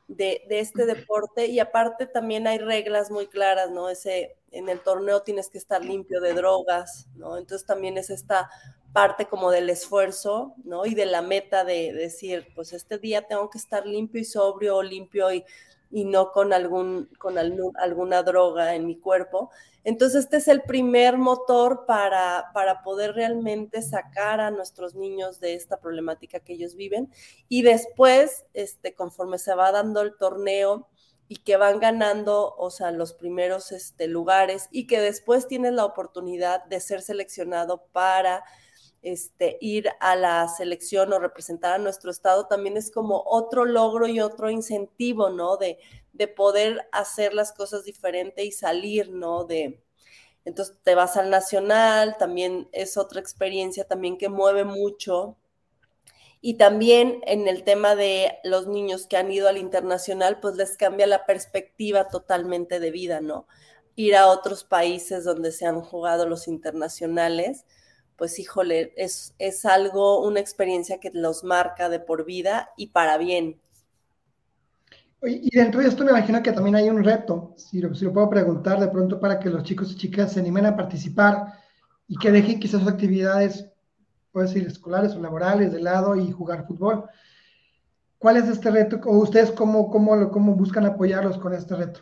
de, 0.07 0.43
de, 0.47 0.61
este 0.61 0.85
deporte 0.85 1.47
y 1.47 1.59
aparte 1.59 2.05
también 2.05 2.47
hay 2.47 2.57
reglas 2.57 3.11
muy 3.11 3.27
claras, 3.27 3.69
¿no? 3.69 3.89
Ese, 3.89 4.37
en 4.51 4.69
el 4.69 4.79
torneo 4.79 5.23
tienes 5.23 5.49
que 5.49 5.57
estar 5.57 5.83
limpio 5.83 6.21
de 6.21 6.33
drogas, 6.33 7.07
¿no? 7.15 7.37
Entonces 7.37 7.67
también 7.67 7.97
es 7.97 8.09
esta 8.09 8.49
parte 8.93 9.25
como 9.25 9.51
del 9.51 9.69
esfuerzo, 9.69 10.55
¿no? 10.63 10.85
Y 10.85 10.95
de 10.95 11.05
la 11.05 11.21
meta 11.21 11.63
de, 11.63 11.93
decir, 11.93 12.47
pues 12.55 12.73
este 12.73 12.97
día 12.97 13.27
tengo 13.27 13.49
que 13.49 13.57
estar 13.57 13.85
limpio 13.85 14.21
y 14.21 14.25
sobrio, 14.25 14.81
limpio 14.83 15.33
y, 15.33 15.45
y 15.89 16.05
no 16.05 16.31
con, 16.31 16.53
algún, 16.53 17.09
con 17.17 17.37
alguna 17.37 18.23
droga 18.23 18.75
en 18.75 18.85
mi 18.85 18.97
cuerpo. 18.97 19.51
Entonces, 19.83 20.25
este 20.25 20.37
es 20.37 20.47
el 20.47 20.61
primer 20.61 21.17
motor 21.17 21.85
para, 21.85 22.51
para 22.53 22.83
poder 22.83 23.13
realmente 23.13 23.81
sacar 23.81 24.39
a 24.39 24.51
nuestros 24.51 24.95
niños 24.95 25.39
de 25.39 25.55
esta 25.55 25.79
problemática 25.79 26.39
que 26.39 26.53
ellos 26.53 26.75
viven. 26.75 27.11
Y 27.49 27.63
después, 27.63 28.45
este, 28.53 28.93
conforme 28.93 29.39
se 29.39 29.55
va 29.55 29.71
dando 29.71 30.01
el 30.01 30.15
torneo, 30.17 30.87
y 31.31 31.37
que 31.37 31.55
van 31.55 31.79
ganando, 31.79 32.55
o 32.57 32.69
sea, 32.71 32.91
los 32.91 33.13
primeros 33.13 33.71
este, 33.71 34.07
lugares 34.07 34.67
y 34.69 34.85
que 34.85 34.99
después 34.99 35.47
tienes 35.47 35.71
la 35.71 35.85
oportunidad 35.85 36.65
de 36.65 36.81
ser 36.81 37.01
seleccionado 37.01 37.85
para 37.93 38.43
este, 39.01 39.57
ir 39.61 39.89
a 39.99 40.15
la 40.15 40.47
selección 40.47 41.11
o 41.13 41.19
representar 41.19 41.73
a 41.73 41.77
nuestro 41.77 42.11
estado, 42.11 42.47
también 42.47 42.77
es 42.77 42.91
como 42.91 43.23
otro 43.25 43.65
logro 43.65 44.07
y 44.07 44.19
otro 44.19 44.49
incentivo, 44.49 45.29
¿no? 45.29 45.57
De, 45.57 45.79
de 46.13 46.27
poder 46.27 46.87
hacer 46.91 47.33
las 47.33 47.51
cosas 47.51 47.83
diferente 47.83 48.43
y 48.43 48.51
salir, 48.51 49.09
¿no? 49.11 49.45
De, 49.45 49.83
entonces 50.45 50.77
te 50.83 50.95
vas 50.95 51.17
al 51.17 51.29
nacional, 51.29 52.17
también 52.17 52.67
es 52.71 52.97
otra 52.97 53.19
experiencia 53.19 53.85
también 53.85 54.17
que 54.17 54.29
mueve 54.29 54.65
mucho 54.65 55.37
y 56.41 56.55
también 56.55 57.21
en 57.27 57.47
el 57.47 57.63
tema 57.63 57.95
de 57.95 58.39
los 58.43 58.67
niños 58.67 59.05
que 59.05 59.15
han 59.15 59.31
ido 59.31 59.47
al 59.47 59.57
internacional, 59.57 60.39
pues 60.39 60.55
les 60.55 60.75
cambia 60.75 61.05
la 61.05 61.25
perspectiva 61.27 62.07
totalmente 62.07 62.79
de 62.79 62.89
vida, 62.89 63.21
¿no? 63.21 63.47
Ir 63.95 64.15
a 64.15 64.27
otros 64.27 64.63
países 64.63 65.23
donde 65.23 65.51
se 65.51 65.67
han 65.67 65.81
jugado 65.81 66.27
los 66.27 66.47
internacionales, 66.47 67.65
pues 68.21 68.37
híjole, 68.37 68.93
es, 68.97 69.33
es 69.39 69.65
algo, 69.65 70.23
una 70.23 70.39
experiencia 70.39 70.99
que 70.99 71.09
los 71.11 71.43
marca 71.43 71.89
de 71.89 71.99
por 71.99 72.23
vida 72.23 72.69
y 72.77 72.89
para 72.89 73.17
bien. 73.17 73.59
Y 75.23 75.49
dentro 75.57 75.81
de 75.81 75.87
esto 75.87 76.03
me 76.05 76.11
imagino 76.11 76.43
que 76.43 76.51
también 76.51 76.75
hay 76.75 76.87
un 76.87 77.03
reto, 77.03 77.55
si 77.57 77.81
lo, 77.81 77.95
si 77.95 78.05
lo 78.05 78.13
puedo 78.13 78.29
preguntar 78.29 78.79
de 78.79 78.89
pronto 78.89 79.19
para 79.19 79.39
que 79.39 79.49
los 79.49 79.63
chicos 79.63 79.91
y 79.91 79.95
chicas 79.95 80.33
se 80.33 80.39
animen 80.39 80.67
a 80.67 80.75
participar 80.75 81.47
y 82.07 82.15
que 82.15 82.31
dejen 82.31 82.59
quizás 82.59 82.81
sus 82.81 82.91
actividades 82.91 83.65
puede 84.31 84.49
ser 84.49 84.67
escolares 84.67 85.15
o 85.15 85.19
laborales 85.19 85.71
de 85.71 85.81
lado 85.81 86.15
y 86.15 86.31
jugar 86.31 86.67
fútbol. 86.67 87.05
¿Cuál 88.19 88.37
es 88.37 88.47
este 88.47 88.69
reto? 88.69 88.99
¿O 89.03 89.17
ustedes 89.17 89.49
cómo, 89.49 89.89
cómo, 89.89 90.29
cómo 90.29 90.53
buscan 90.53 90.85
apoyarlos 90.85 91.39
con 91.39 91.55
este 91.55 91.75
reto? 91.75 92.01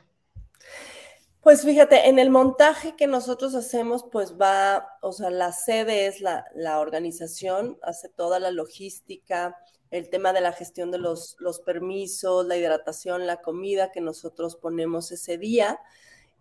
Pues 1.42 1.64
fíjate, 1.64 2.10
en 2.10 2.20
el 2.20 2.30
montaje 2.30 2.96
que 2.96 3.08
nosotros 3.08 3.56
hacemos, 3.56 4.06
pues 4.12 4.36
va, 4.40 4.98
o 5.02 5.14
sea, 5.14 5.30
la 5.30 5.54
sede 5.54 6.08
es 6.08 6.20
la, 6.20 6.46
la 6.54 6.80
organización, 6.80 7.78
hace 7.82 8.10
toda 8.10 8.40
la 8.40 8.52
logística, 8.52 9.58
el 9.90 10.10
tema 10.10 10.34
de 10.34 10.42
la 10.42 10.52
gestión 10.52 10.92
de 10.92 10.98
los, 10.98 11.38
los 11.40 11.60
permisos, 11.62 12.46
la 12.46 12.58
hidratación, 12.58 13.26
la 13.26 13.42
comida 13.42 13.92
que 13.92 14.02
nosotros 14.02 14.58
ponemos 14.58 15.12
ese 15.12 15.38
día. 15.38 15.80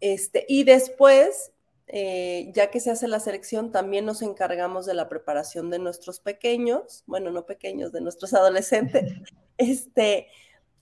Este, 0.01 0.45
y 0.49 0.65
después 0.65 1.53
eh, 1.91 2.51
ya 2.53 2.71
que 2.71 2.81
se 2.81 2.91
hace 2.91 3.09
la 3.09 3.19
selección, 3.19 3.73
también 3.73 4.05
nos 4.05 4.21
encargamos 4.21 4.85
de 4.85 4.93
la 4.93 5.09
preparación 5.09 5.71
de 5.71 5.79
nuestros 5.79 6.21
pequeños, 6.21 7.03
bueno, 7.07 7.31
no 7.31 7.47
pequeños, 7.47 7.93
de 7.93 8.03
nuestros 8.03 8.35
adolescentes. 8.35 9.13
Este, 9.57 10.29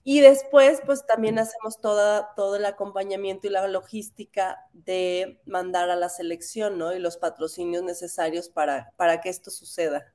y 0.09 0.21
después, 0.21 0.81
pues 0.85 1.05
también 1.05 1.37
hacemos 1.37 1.81
toda, 1.81 2.33
todo 2.33 2.55
el 2.55 2.63
acompañamiento 2.63 3.45
y 3.45 3.49
la 3.49 3.67
logística 3.67 4.55
de 4.71 5.41
mandar 5.45 5.89
a 5.89 5.97
la 5.97 6.07
selección, 6.07 6.77
¿no? 6.77 6.95
Y 6.95 6.99
los 6.99 7.17
patrocinios 7.17 7.83
necesarios 7.83 8.47
para, 8.47 8.93
para 8.95 9.19
que 9.19 9.27
esto 9.27 9.51
suceda. 9.51 10.05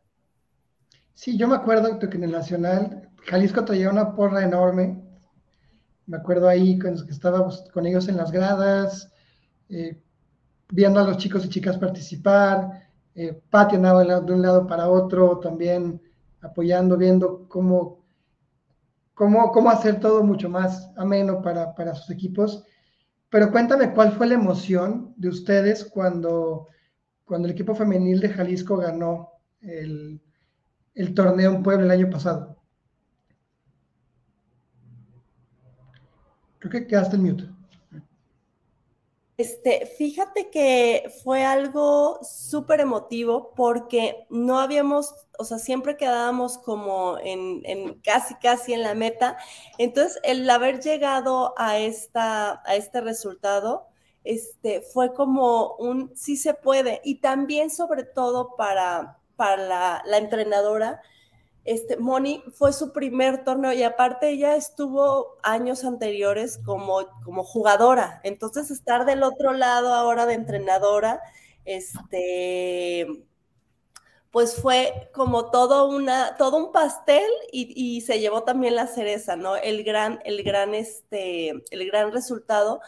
Sí, 1.12 1.36
yo 1.36 1.46
me 1.46 1.56
acuerdo 1.56 1.98
que 1.98 2.06
en 2.06 2.24
el 2.24 2.30
Nacional, 2.30 3.10
Jalisco 3.26 3.66
traía 3.66 3.90
una 3.90 4.14
porra 4.14 4.42
enorme. 4.42 4.98
Me 6.06 6.16
acuerdo 6.16 6.48
ahí 6.48 6.78
con 6.78 6.94
que 7.04 7.12
estábamos 7.12 7.68
con 7.70 7.84
ellos 7.84 8.08
en 8.08 8.16
las 8.16 8.32
gradas. 8.32 9.12
Eh, 9.68 10.00
viendo 10.70 11.00
a 11.00 11.04
los 11.04 11.18
chicos 11.18 11.44
y 11.44 11.50
chicas 11.50 11.76
participar, 11.76 12.88
eh, 13.14 13.42
de 13.52 14.32
un 14.32 14.40
lado 14.40 14.66
para 14.66 14.88
otro, 14.88 15.38
también 15.38 16.00
apoyando, 16.40 16.96
viendo 16.96 17.46
cómo, 17.46 18.01
cómo, 19.52 19.70
hacer 19.70 20.00
todo 20.00 20.24
mucho 20.24 20.48
más 20.48 20.90
ameno 20.96 21.42
para, 21.42 21.74
para 21.74 21.94
sus 21.94 22.10
equipos. 22.10 22.64
Pero 23.30 23.50
cuéntame 23.50 23.94
cuál 23.94 24.12
fue 24.12 24.26
la 24.26 24.34
emoción 24.34 25.14
de 25.16 25.28
ustedes 25.28 25.84
cuando, 25.84 26.68
cuando 27.24 27.46
el 27.46 27.54
equipo 27.54 27.74
femenil 27.74 28.20
de 28.20 28.30
Jalisco 28.30 28.76
ganó 28.76 29.30
el, 29.60 30.20
el 30.94 31.14
torneo 31.14 31.54
en 31.54 31.62
Puebla 31.62 31.84
el 31.84 32.00
año 32.00 32.10
pasado. 32.10 32.58
Creo 36.58 36.72
que 36.72 36.86
quedaste 36.86 37.16
en 37.16 37.22
mute. 37.22 37.61
Este, 39.38 39.86
fíjate 39.86 40.50
que 40.50 41.10
fue 41.24 41.44
algo 41.44 42.20
súper 42.22 42.80
emotivo 42.80 43.54
porque 43.56 44.26
no 44.28 44.60
habíamos, 44.60 45.14
o 45.38 45.44
sea, 45.44 45.58
siempre 45.58 45.96
quedábamos 45.96 46.58
como 46.58 47.16
en, 47.18 47.94
casi, 48.02 48.34
casi 48.36 48.74
en 48.74 48.82
la 48.82 48.94
meta. 48.94 49.38
Entonces, 49.78 50.20
el 50.22 50.48
haber 50.50 50.80
llegado 50.80 51.54
a, 51.56 51.78
esta, 51.78 52.62
a 52.66 52.76
este 52.76 53.00
resultado, 53.00 53.88
este, 54.22 54.82
fue 54.82 55.14
como 55.14 55.76
un 55.76 56.14
sí 56.14 56.36
se 56.36 56.54
puede. 56.54 57.00
Y 57.02 57.20
también, 57.20 57.70
sobre 57.70 58.04
todo, 58.04 58.54
para, 58.56 59.18
para 59.36 60.02
la 60.04 60.18
entrenadora, 60.18 61.00
este, 61.64 61.96
Moni 61.96 62.42
fue 62.52 62.72
su 62.72 62.92
primer 62.92 63.44
torneo 63.44 63.72
y 63.72 63.82
aparte 63.84 64.30
ella 64.30 64.56
estuvo 64.56 65.38
años 65.42 65.84
anteriores 65.84 66.58
como, 66.64 67.06
como 67.24 67.44
jugadora, 67.44 68.20
entonces 68.24 68.70
estar 68.70 69.04
del 69.04 69.22
otro 69.22 69.52
lado 69.52 69.94
ahora 69.94 70.26
de 70.26 70.34
entrenadora, 70.34 71.20
este, 71.64 73.06
pues 74.32 74.56
fue 74.56 75.10
como 75.12 75.50
todo, 75.50 75.88
una, 75.88 76.36
todo 76.36 76.56
un 76.56 76.72
pastel 76.72 77.30
y, 77.52 77.72
y, 77.76 78.00
se 78.00 78.18
llevó 78.18 78.42
también 78.42 78.74
la 78.74 78.86
cereza, 78.88 79.36
¿no? 79.36 79.56
El 79.56 79.84
gran, 79.84 80.20
el 80.24 80.42
gran, 80.42 80.74
este, 80.74 81.62
el 81.70 81.86
gran 81.86 82.12
resultado. 82.12 82.80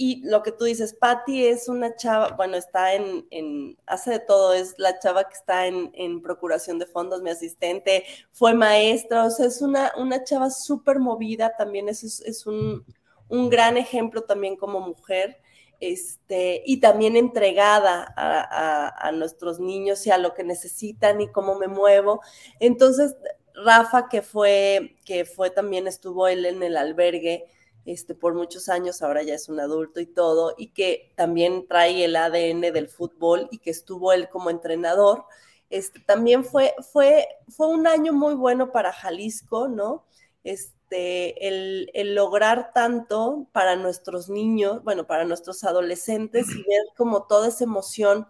Y 0.00 0.22
lo 0.24 0.44
que 0.44 0.52
tú 0.52 0.64
dices, 0.64 0.94
Patty 0.94 1.44
es 1.46 1.68
una 1.68 1.96
chava, 1.96 2.28
bueno, 2.36 2.56
está 2.56 2.94
en, 2.94 3.26
en, 3.32 3.76
hace 3.84 4.12
de 4.12 4.18
todo, 4.20 4.54
es 4.54 4.76
la 4.78 5.00
chava 5.00 5.24
que 5.24 5.34
está 5.34 5.66
en, 5.66 5.90
en 5.92 6.22
procuración 6.22 6.78
de 6.78 6.86
fondos, 6.86 7.20
mi 7.20 7.30
asistente, 7.30 8.04
fue 8.30 8.54
maestra, 8.54 9.24
o 9.24 9.30
sea, 9.30 9.46
es 9.46 9.60
una, 9.60 9.90
una 9.96 10.22
chava 10.22 10.50
súper 10.50 11.00
movida, 11.00 11.56
también 11.58 11.88
es, 11.88 12.04
es 12.04 12.46
un, 12.46 12.86
un, 13.28 13.50
gran 13.50 13.76
ejemplo 13.76 14.22
también 14.22 14.54
como 14.54 14.78
mujer, 14.78 15.40
este, 15.80 16.62
y 16.64 16.78
también 16.78 17.16
entregada 17.16 18.14
a, 18.16 18.40
a, 18.40 19.08
a 19.08 19.10
nuestros 19.10 19.58
niños 19.58 20.06
y 20.06 20.12
a 20.12 20.18
lo 20.18 20.32
que 20.32 20.44
necesitan 20.44 21.20
y 21.20 21.26
cómo 21.26 21.56
me 21.56 21.66
muevo. 21.66 22.20
Entonces, 22.60 23.16
Rafa, 23.64 24.08
que 24.08 24.22
fue, 24.22 24.96
que 25.04 25.24
fue 25.24 25.50
también, 25.50 25.88
estuvo 25.88 26.28
él 26.28 26.46
en 26.46 26.62
el 26.62 26.76
albergue, 26.76 27.46
este, 27.88 28.14
por 28.14 28.34
muchos 28.34 28.68
años, 28.68 29.00
ahora 29.00 29.22
ya 29.22 29.34
es 29.34 29.48
un 29.48 29.60
adulto 29.60 29.98
y 29.98 30.04
todo, 30.04 30.54
y 30.58 30.72
que 30.72 31.10
también 31.16 31.66
trae 31.66 32.04
el 32.04 32.16
ADN 32.16 32.60
del 32.70 32.86
fútbol 32.86 33.48
y 33.50 33.58
que 33.60 33.70
estuvo 33.70 34.12
él 34.12 34.28
como 34.28 34.50
entrenador. 34.50 35.24
Este, 35.70 35.98
también 36.00 36.44
fue, 36.44 36.74
fue, 36.92 37.26
fue 37.48 37.68
un 37.68 37.86
año 37.86 38.12
muy 38.12 38.34
bueno 38.34 38.72
para 38.72 38.92
Jalisco, 38.92 39.68
¿no? 39.68 40.04
Este, 40.44 41.48
el, 41.48 41.90
el, 41.94 42.14
lograr 42.14 42.72
tanto 42.74 43.46
para 43.52 43.74
nuestros 43.74 44.28
niños, 44.28 44.84
bueno, 44.84 45.06
para 45.06 45.24
nuestros 45.24 45.64
adolescentes 45.64 46.46
y 46.50 46.58
ver 46.68 46.82
como 46.94 47.22
toda 47.22 47.48
esa 47.48 47.64
emoción 47.64 48.28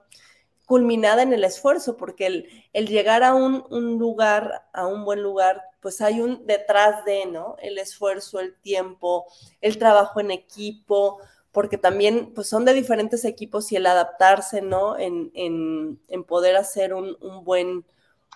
culminada 0.69 1.23
en 1.23 1.33
el 1.33 1.45
esfuerzo, 1.45 1.97
porque 1.97 2.27
el, 2.27 2.49
el 2.75 2.89
llegar 2.89 3.25
a 3.25 3.35
un, 3.35 3.65
un, 3.71 3.99
lugar, 3.99 4.67
a 4.75 4.87
un 4.87 5.07
buen 5.07 5.23
lugar, 5.23 5.63
pues 5.81 6.03
hay 6.03 6.21
un 6.21 6.47
detrás 6.47 7.07
de, 7.07 7.25
¿no? 7.25 7.57
El 7.59 7.79
esfuerzo, 7.79 8.39
el 8.39 8.55
tiempo, 8.61 9.25
el 9.63 9.79
trabajo 9.79 10.21
en 10.21 10.31
equipo, 10.31 11.21
porque 11.53 11.79
también 11.79 12.35
pues 12.35 12.51
son 12.51 12.67
de 12.67 12.75
diferentes 12.75 13.25
equipos 13.25 13.73
y 13.73 13.77
el 13.77 13.87
adaptarse, 13.87 14.61
¿no? 14.61 14.99
En, 14.99 15.31
en, 15.33 15.99
en 16.07 16.25
poder 16.25 16.55
hacer 16.57 16.93
un, 16.93 17.17
un, 17.23 17.45
buen, 17.45 17.87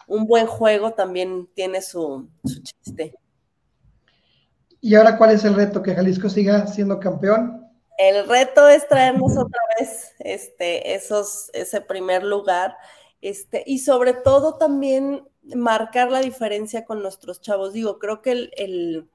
un 0.07 0.27
buen 0.27 0.47
juego 0.47 0.95
también 0.95 1.51
tiene 1.55 1.83
su, 1.83 2.31
su 2.47 2.63
chiste. 2.63 3.15
¿Y 4.81 4.95
ahora 4.95 5.19
cuál 5.19 5.33
es 5.33 5.45
el 5.45 5.55
reto? 5.55 5.83
¿Que 5.83 5.95
Jalisco 5.95 6.31
siga 6.31 6.67
siendo 6.67 6.99
campeón? 6.99 7.62
El 8.03 8.27
reto 8.27 8.69
es 8.69 8.89
traernos 8.89 9.37
otra 9.37 9.61
vez 9.79 10.13
este, 10.19 10.97
ese 10.97 11.81
primer 11.83 12.25
lugar 12.25 12.77
este, 13.21 13.63
y 13.65 13.79
sobre 13.79 14.13
todo 14.13 14.59
también 14.59 15.29
marcar 15.55 16.11
la 16.11 16.19
diferencia 16.19 16.85
con 16.85 17.01
nuestros 17.01 17.41
chavos. 17.41 17.73
Digo, 17.73 18.01
creo 18.01 18.21
que 18.21 18.51
el, 18.57 19.09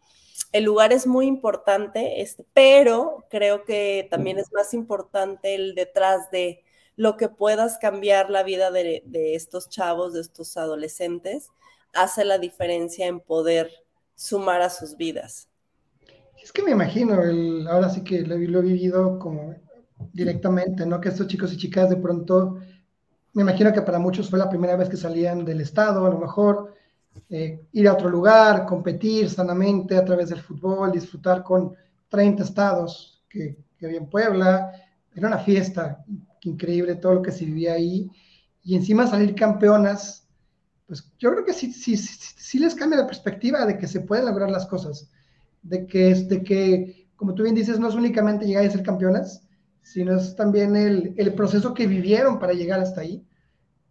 lugar 0.63 0.94
es 0.94 1.06
muy 1.06 1.25
importante, 1.25 2.22
este, 2.22 2.46
pero 2.53 3.25
creo 3.29 3.65
que 3.65 4.08
también 4.10 4.38
es 4.39 4.53
más 4.53 4.74
importante 4.74 5.56
el 5.56 5.75
detrás 5.75 6.32
de, 6.32 6.63
lo 6.96 7.17
que 7.17 7.27
puedas 7.27 7.77
cambiar 7.77 8.29
la 8.29 8.41
vida 8.41 8.72
de 8.72 9.36
estos 9.36 9.70
chavos, 9.70 10.13
de 10.13 10.22
estos 10.22 10.56
adolescentes, 10.56 11.50
hace 11.94 12.24
la 12.24 12.39
diferencia 12.39 13.06
en 13.06 13.20
poder 13.20 13.70
sumar 14.15 14.62
a 14.62 14.70
sus 14.70 14.96
vidas. 14.96 15.47
Es 16.41 16.51
que 16.51 16.63
me 16.63 16.72
imagino, 16.72 17.15
ahora 17.70 17.89
sí 17.89 18.03
que 18.03 18.22
lo, 18.22 18.38
lo, 18.38 18.60
he 18.60 18.63
vivido 18.63 19.20
como 19.20 19.56
directamente, 20.13 20.86
¿no? 20.86 21.01
Que 21.01 21.10
estos 21.10 21.27
chicos 21.27 21.53
y 21.53 21.58
chicas 21.58 21.89
de 21.89 21.98
pronto, 21.98 22.58
me 23.34 23.41
imagino 23.41 23.74
que 23.74 23.82
para 23.82 24.00
muchos 24.00 24.29
fue 24.29 24.39
la 24.39 24.50
primera 24.50 24.75
vez 24.75 24.89
que 24.89 24.98
salían 24.98 25.46
del 25.46 25.62
estado, 25.62 26.06
a 26.06 26.10
lo 26.10 26.20
mejor, 26.20 26.74
eh, 27.29 27.65
ir 27.72 27.88
a 27.88 27.94
otro 27.94 28.10
lugar, 28.10 28.65
competir 28.65 29.29
sanamente 29.29 29.98
a 29.98 30.06
través 30.06 30.29
del 30.29 30.41
fútbol, 30.41 30.91
disfrutar 30.91 31.44
con 31.44 31.74
30 32.10 32.44
estados 32.44 33.24
que, 33.29 33.58
que 33.77 33.86
había 33.86 33.98
en 34.00 34.10
Puebla, 34.10 34.72
era 35.15 35.27
una 35.27 35.39
fiesta 35.39 36.03
increíble 36.41 36.96
todo 36.96 37.15
lo 37.15 37.22
que 37.22 37.32
se 37.32 37.46
vivía 37.46 37.74
ahí, 37.74 38.10
y 38.63 38.75
encima 38.75 39.08
salir 39.08 39.34
campeonas, 39.36 40.27
pues 40.86 41.12
yo 41.17 41.32
creo 41.32 41.44
que 41.44 41.53
sí, 41.53 41.72
sí, 41.74 41.98
sí, 41.98 42.34
sí 42.38 42.60
les 42.60 42.75
cambia 42.75 43.00
la 43.00 43.08
perspectiva 43.08 43.65
de 43.65 43.77
que 43.77 43.88
se 43.88 44.01
pueden 44.01 44.25
lograr 44.25 44.50
las 44.50 44.65
cosas, 44.67 45.10
de 45.68 45.86
que, 45.88 46.12
es, 46.12 46.28
de 46.28 46.44
que, 46.44 47.10
como 47.16 47.34
tú 47.34 47.44
bien 47.44 47.56
dices, 47.56 47.80
no 47.80 47.88
es 47.88 47.96
únicamente 47.96 48.46
llegar 48.46 48.66
a 48.66 48.72
ser 48.72 48.84
campeonas, 48.84 49.48
sino 49.82 50.16
es 50.16 50.36
también 50.36 50.76
el, 50.76 51.14
el 51.18 51.34
proceso 51.34 51.74
que 51.74 51.88
vivieron 51.88 52.40
para 52.40 52.54
llegar 52.54 52.80
hasta 52.80 53.02
ahí, 53.02 53.26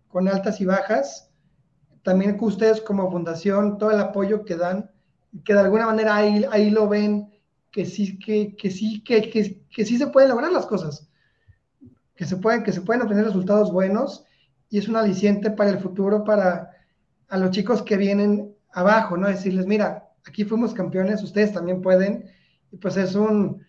con 0.09 0.28
altas 0.28 0.61
y 0.61 0.64
bajas, 0.64 1.30
también 2.02 2.38
que 2.38 2.45
ustedes 2.45 2.80
como 2.80 3.11
fundación, 3.11 3.78
todo 3.78 3.90
el 3.90 4.00
apoyo 4.00 4.45
que 4.45 4.56
dan, 4.56 4.90
que 5.45 5.54
de 5.54 5.61
alguna 5.61 5.87
manera 5.87 6.16
ahí, 6.16 6.45
ahí 6.50 6.71
lo 6.71 6.88
ven, 6.88 7.33
que 7.71 7.85
sí, 7.85 8.18
que, 8.18 8.56
que 8.56 8.71
sí, 8.71 9.02
que, 9.02 9.28
que, 9.28 9.66
que, 9.68 9.85
sí 9.85 9.99
se 9.99 10.06
pueden 10.06 10.30
lograr 10.30 10.52
las 10.52 10.66
cosas, 10.66 11.11
que 12.14 12.25
se 12.25 12.37
pueden, 12.37 12.62
que 12.62 12.73
se 12.73 12.80
pueden 12.80 13.02
obtener 13.02 13.25
resultados 13.25 13.73
buenos 13.73 14.25
y 14.71 14.78
es 14.78 14.88
un 14.88 14.97
aliciente 14.97 15.50
para 15.50 15.71
el 15.71 15.78
futuro, 15.78 16.25
para 16.25 16.71
a 17.28 17.38
los 17.38 17.50
chicos 17.50 17.83
que 17.83 17.97
vienen 17.97 18.54
abajo, 18.73 19.16
¿no? 19.16 19.28
Decirles, 19.28 19.66
mira, 19.66 20.05
aquí 20.26 20.45
fuimos 20.45 20.75
campeones, 20.75 21.23
ustedes 21.23 21.52
también 21.52 21.80
pueden, 21.80 22.25
y 22.71 22.76
pues 22.76 22.97
es 22.97 23.14
un, 23.14 23.64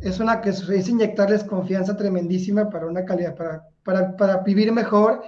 es 0.00 0.20
una 0.20 0.40
que 0.40 0.50
es 0.50 0.88
inyectarles 0.88 1.44
confianza 1.44 1.96
tremendísima 1.96 2.70
para 2.70 2.86
una 2.86 3.04
calidad, 3.04 3.34
para, 3.34 3.66
para, 3.82 4.16
para 4.16 4.36
vivir 4.38 4.72
mejor 4.72 5.22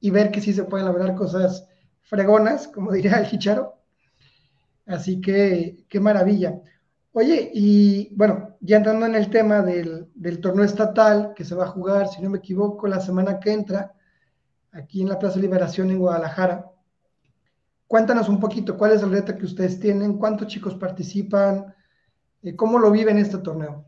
y 0.00 0.10
ver 0.10 0.30
que 0.30 0.40
sí 0.40 0.52
se 0.52 0.64
pueden 0.64 0.86
lograr 0.86 1.14
cosas 1.14 1.66
fregonas, 2.02 2.68
como 2.68 2.92
diría 2.92 3.18
el 3.18 3.32
Hicharo. 3.32 3.74
Así 4.86 5.20
que, 5.20 5.84
qué 5.88 6.00
maravilla. 6.00 6.60
Oye, 7.12 7.50
y 7.52 8.14
bueno, 8.14 8.56
ya 8.60 8.78
entrando 8.78 9.04
en 9.04 9.14
el 9.14 9.28
tema 9.28 9.60
del, 9.60 10.08
del, 10.14 10.40
torneo 10.40 10.64
estatal 10.64 11.32
que 11.34 11.44
se 11.44 11.54
va 11.54 11.64
a 11.64 11.68
jugar, 11.68 12.08
si 12.08 12.22
no 12.22 12.30
me 12.30 12.38
equivoco, 12.38 12.86
la 12.86 13.00
semana 13.00 13.38
que 13.38 13.52
entra, 13.52 13.92
aquí 14.72 15.02
en 15.02 15.08
la 15.08 15.18
Plaza 15.18 15.38
Liberación 15.38 15.90
en 15.90 15.98
Guadalajara. 15.98 16.70
Cuéntanos 17.88 18.28
un 18.28 18.38
poquito 18.38 18.76
cuál 18.76 18.92
es 18.92 19.02
el 19.02 19.10
reto 19.10 19.36
que 19.36 19.46
ustedes 19.46 19.80
tienen, 19.80 20.18
cuántos 20.18 20.46
chicos 20.46 20.74
participan, 20.74 21.74
eh, 22.42 22.54
cómo 22.54 22.78
lo 22.78 22.90
viven 22.90 23.18
este 23.18 23.38
torneo. 23.38 23.86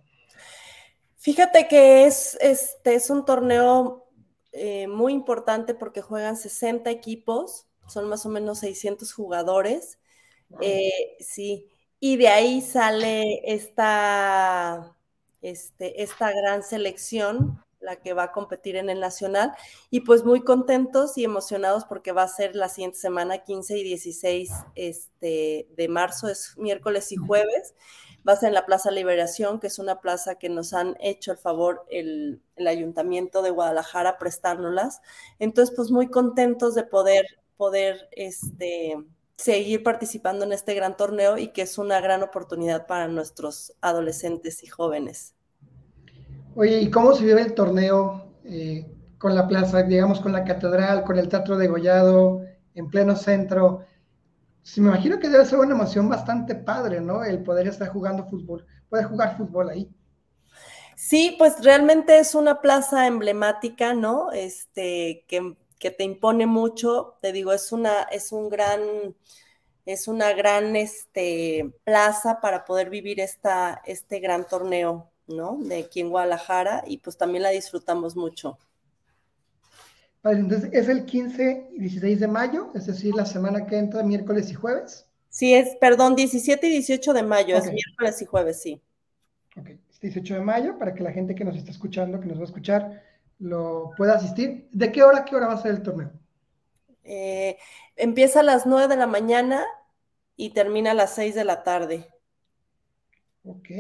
Fíjate 1.16 1.68
que 1.68 2.06
es, 2.06 2.36
este, 2.40 2.94
es 2.94 3.10
un 3.10 3.26
torneo 3.26 4.08
eh, 4.52 4.88
muy 4.88 5.12
importante 5.12 5.74
porque 5.74 6.00
juegan 6.00 6.38
60 6.38 6.90
equipos, 6.90 7.66
son 7.86 8.08
más 8.08 8.24
o 8.24 8.30
menos 8.30 8.60
600 8.60 9.12
jugadores. 9.12 9.98
Eh, 10.60 11.16
sí, 11.20 11.68
y 12.00 12.16
de 12.16 12.28
ahí 12.28 12.62
sale 12.62 13.42
esta, 13.44 14.96
este, 15.42 16.02
esta 16.02 16.32
gran 16.32 16.62
selección, 16.62 17.62
la 17.90 17.96
que 18.00 18.12
va 18.12 18.24
a 18.24 18.32
competir 18.32 18.76
en 18.76 18.88
el 18.88 19.00
Nacional, 19.00 19.52
y 19.90 20.00
pues 20.00 20.24
muy 20.24 20.42
contentos 20.42 21.18
y 21.18 21.24
emocionados 21.24 21.84
porque 21.84 22.12
va 22.12 22.22
a 22.22 22.28
ser 22.28 22.54
la 22.54 22.68
siguiente 22.68 22.98
semana, 22.98 23.38
15 23.38 23.78
y 23.78 23.82
16 23.82 24.50
este, 24.74 25.68
de 25.76 25.88
marzo, 25.88 26.28
es 26.28 26.54
miércoles 26.56 27.10
y 27.12 27.16
jueves 27.16 27.74
va 28.28 28.34
a 28.34 28.36
ser 28.36 28.48
en 28.48 28.54
la 28.54 28.66
Plaza 28.66 28.90
Liberación, 28.90 29.60
que 29.60 29.66
es 29.68 29.78
una 29.78 30.00
plaza 30.00 30.36
que 30.36 30.48
nos 30.48 30.72
han 30.72 30.96
hecho 31.00 31.32
el 31.32 31.38
favor 31.38 31.86
el, 31.90 32.42
el 32.56 32.66
Ayuntamiento 32.66 33.42
de 33.42 33.50
Guadalajara 33.50 34.18
prestárnoslas. 34.18 35.00
Entonces, 35.38 35.74
pues 35.74 35.90
muy 35.90 36.08
contentos 36.08 36.74
de 36.74 36.84
poder, 36.84 37.24
poder 37.56 38.08
este, 38.12 38.96
seguir 39.36 39.82
participando 39.82 40.44
en 40.44 40.52
este 40.52 40.74
gran 40.74 40.96
torneo 40.96 41.38
y 41.38 41.48
que 41.48 41.62
es 41.62 41.78
una 41.78 42.00
gran 42.00 42.22
oportunidad 42.22 42.86
para 42.86 43.08
nuestros 43.08 43.74
adolescentes 43.80 44.62
y 44.62 44.66
jóvenes. 44.66 45.34
Oye, 46.60 46.78
¿y 46.78 46.90
cómo 46.90 47.14
se 47.14 47.24
vive 47.24 47.40
el 47.40 47.54
torneo 47.54 48.34
eh, 48.44 48.86
con 49.16 49.34
la 49.34 49.48
plaza, 49.48 49.82
digamos, 49.82 50.20
con 50.20 50.32
la 50.32 50.44
catedral, 50.44 51.04
con 51.04 51.16
el 51.16 51.26
Teatro 51.26 51.56
de 51.56 51.68
Gollado, 51.68 52.42
en 52.74 52.90
pleno 52.90 53.16
centro? 53.16 53.86
me 54.76 54.88
imagino 54.88 55.18
que 55.18 55.30
debe 55.30 55.46
ser 55.46 55.58
una 55.58 55.74
emoción 55.74 56.10
bastante 56.10 56.54
padre, 56.54 57.00
¿no? 57.00 57.24
El 57.24 57.42
poder 57.42 57.66
estar 57.66 57.88
jugando 57.88 58.26
fútbol, 58.26 58.66
poder 58.90 59.06
jugar 59.06 59.38
fútbol 59.38 59.70
ahí. 59.70 59.90
Sí, 60.96 61.34
pues 61.38 61.64
realmente 61.64 62.18
es 62.18 62.34
una 62.34 62.60
plaza 62.60 63.06
emblemática, 63.06 63.94
¿no? 63.94 64.30
Este, 64.30 65.24
que, 65.28 65.56
que 65.78 65.90
te 65.90 66.04
impone 66.04 66.44
mucho, 66.44 67.16
te 67.22 67.32
digo, 67.32 67.54
es 67.54 67.72
una, 67.72 68.02
es 68.02 68.32
un 68.32 68.50
gran, 68.50 68.82
es 69.86 70.08
una 70.08 70.34
gran 70.34 70.76
este, 70.76 71.72
plaza 71.84 72.38
para 72.42 72.66
poder 72.66 72.90
vivir 72.90 73.18
esta, 73.18 73.80
este 73.86 74.20
gran 74.20 74.46
torneo, 74.46 75.09
¿no? 75.30 75.58
De 75.60 75.78
aquí 75.78 76.00
en 76.00 76.10
Guadalajara 76.10 76.84
y 76.86 76.98
pues 76.98 77.16
también 77.16 77.42
la 77.42 77.50
disfrutamos 77.50 78.16
mucho. 78.16 78.58
Entonces 80.22 80.68
es 80.72 80.88
el 80.88 81.06
15 81.06 81.70
y 81.72 81.80
16 81.80 82.20
de 82.20 82.28
mayo, 82.28 82.70
es 82.74 82.86
decir, 82.86 83.14
la 83.14 83.24
semana 83.24 83.66
que 83.66 83.78
entra, 83.78 84.02
miércoles 84.02 84.50
y 84.50 84.54
jueves. 84.54 85.06
Sí, 85.30 85.54
es, 85.54 85.76
perdón, 85.76 86.14
17 86.14 86.66
y 86.66 86.70
18 86.70 87.14
de 87.14 87.22
mayo, 87.22 87.56
okay. 87.56 87.68
es 87.68 87.74
miércoles 87.74 88.20
y 88.20 88.26
jueves, 88.26 88.60
sí. 88.60 88.82
Ok, 89.56 89.70
es 89.90 90.00
18 90.00 90.34
de 90.34 90.40
mayo, 90.40 90.78
para 90.78 90.92
que 90.92 91.02
la 91.02 91.12
gente 91.12 91.34
que 91.34 91.44
nos 91.44 91.56
está 91.56 91.70
escuchando, 91.70 92.20
que 92.20 92.26
nos 92.26 92.36
va 92.36 92.42
a 92.42 92.46
escuchar, 92.46 93.02
lo 93.38 93.92
pueda 93.96 94.14
asistir. 94.14 94.68
¿De 94.72 94.92
qué 94.92 95.02
hora, 95.02 95.24
qué 95.24 95.36
hora 95.36 95.46
va 95.46 95.54
a 95.54 95.62
ser 95.62 95.70
el 95.72 95.82
torneo? 95.82 96.10
Eh, 97.04 97.56
empieza 97.96 98.40
a 98.40 98.42
las 98.42 98.66
9 98.66 98.88
de 98.88 98.96
la 98.96 99.06
mañana 99.06 99.64
y 100.36 100.50
termina 100.50 100.90
a 100.90 100.94
las 100.94 101.14
6 101.14 101.34
de 101.34 101.44
la 101.44 101.62
tarde. 101.62 102.06
Ok 103.44 103.70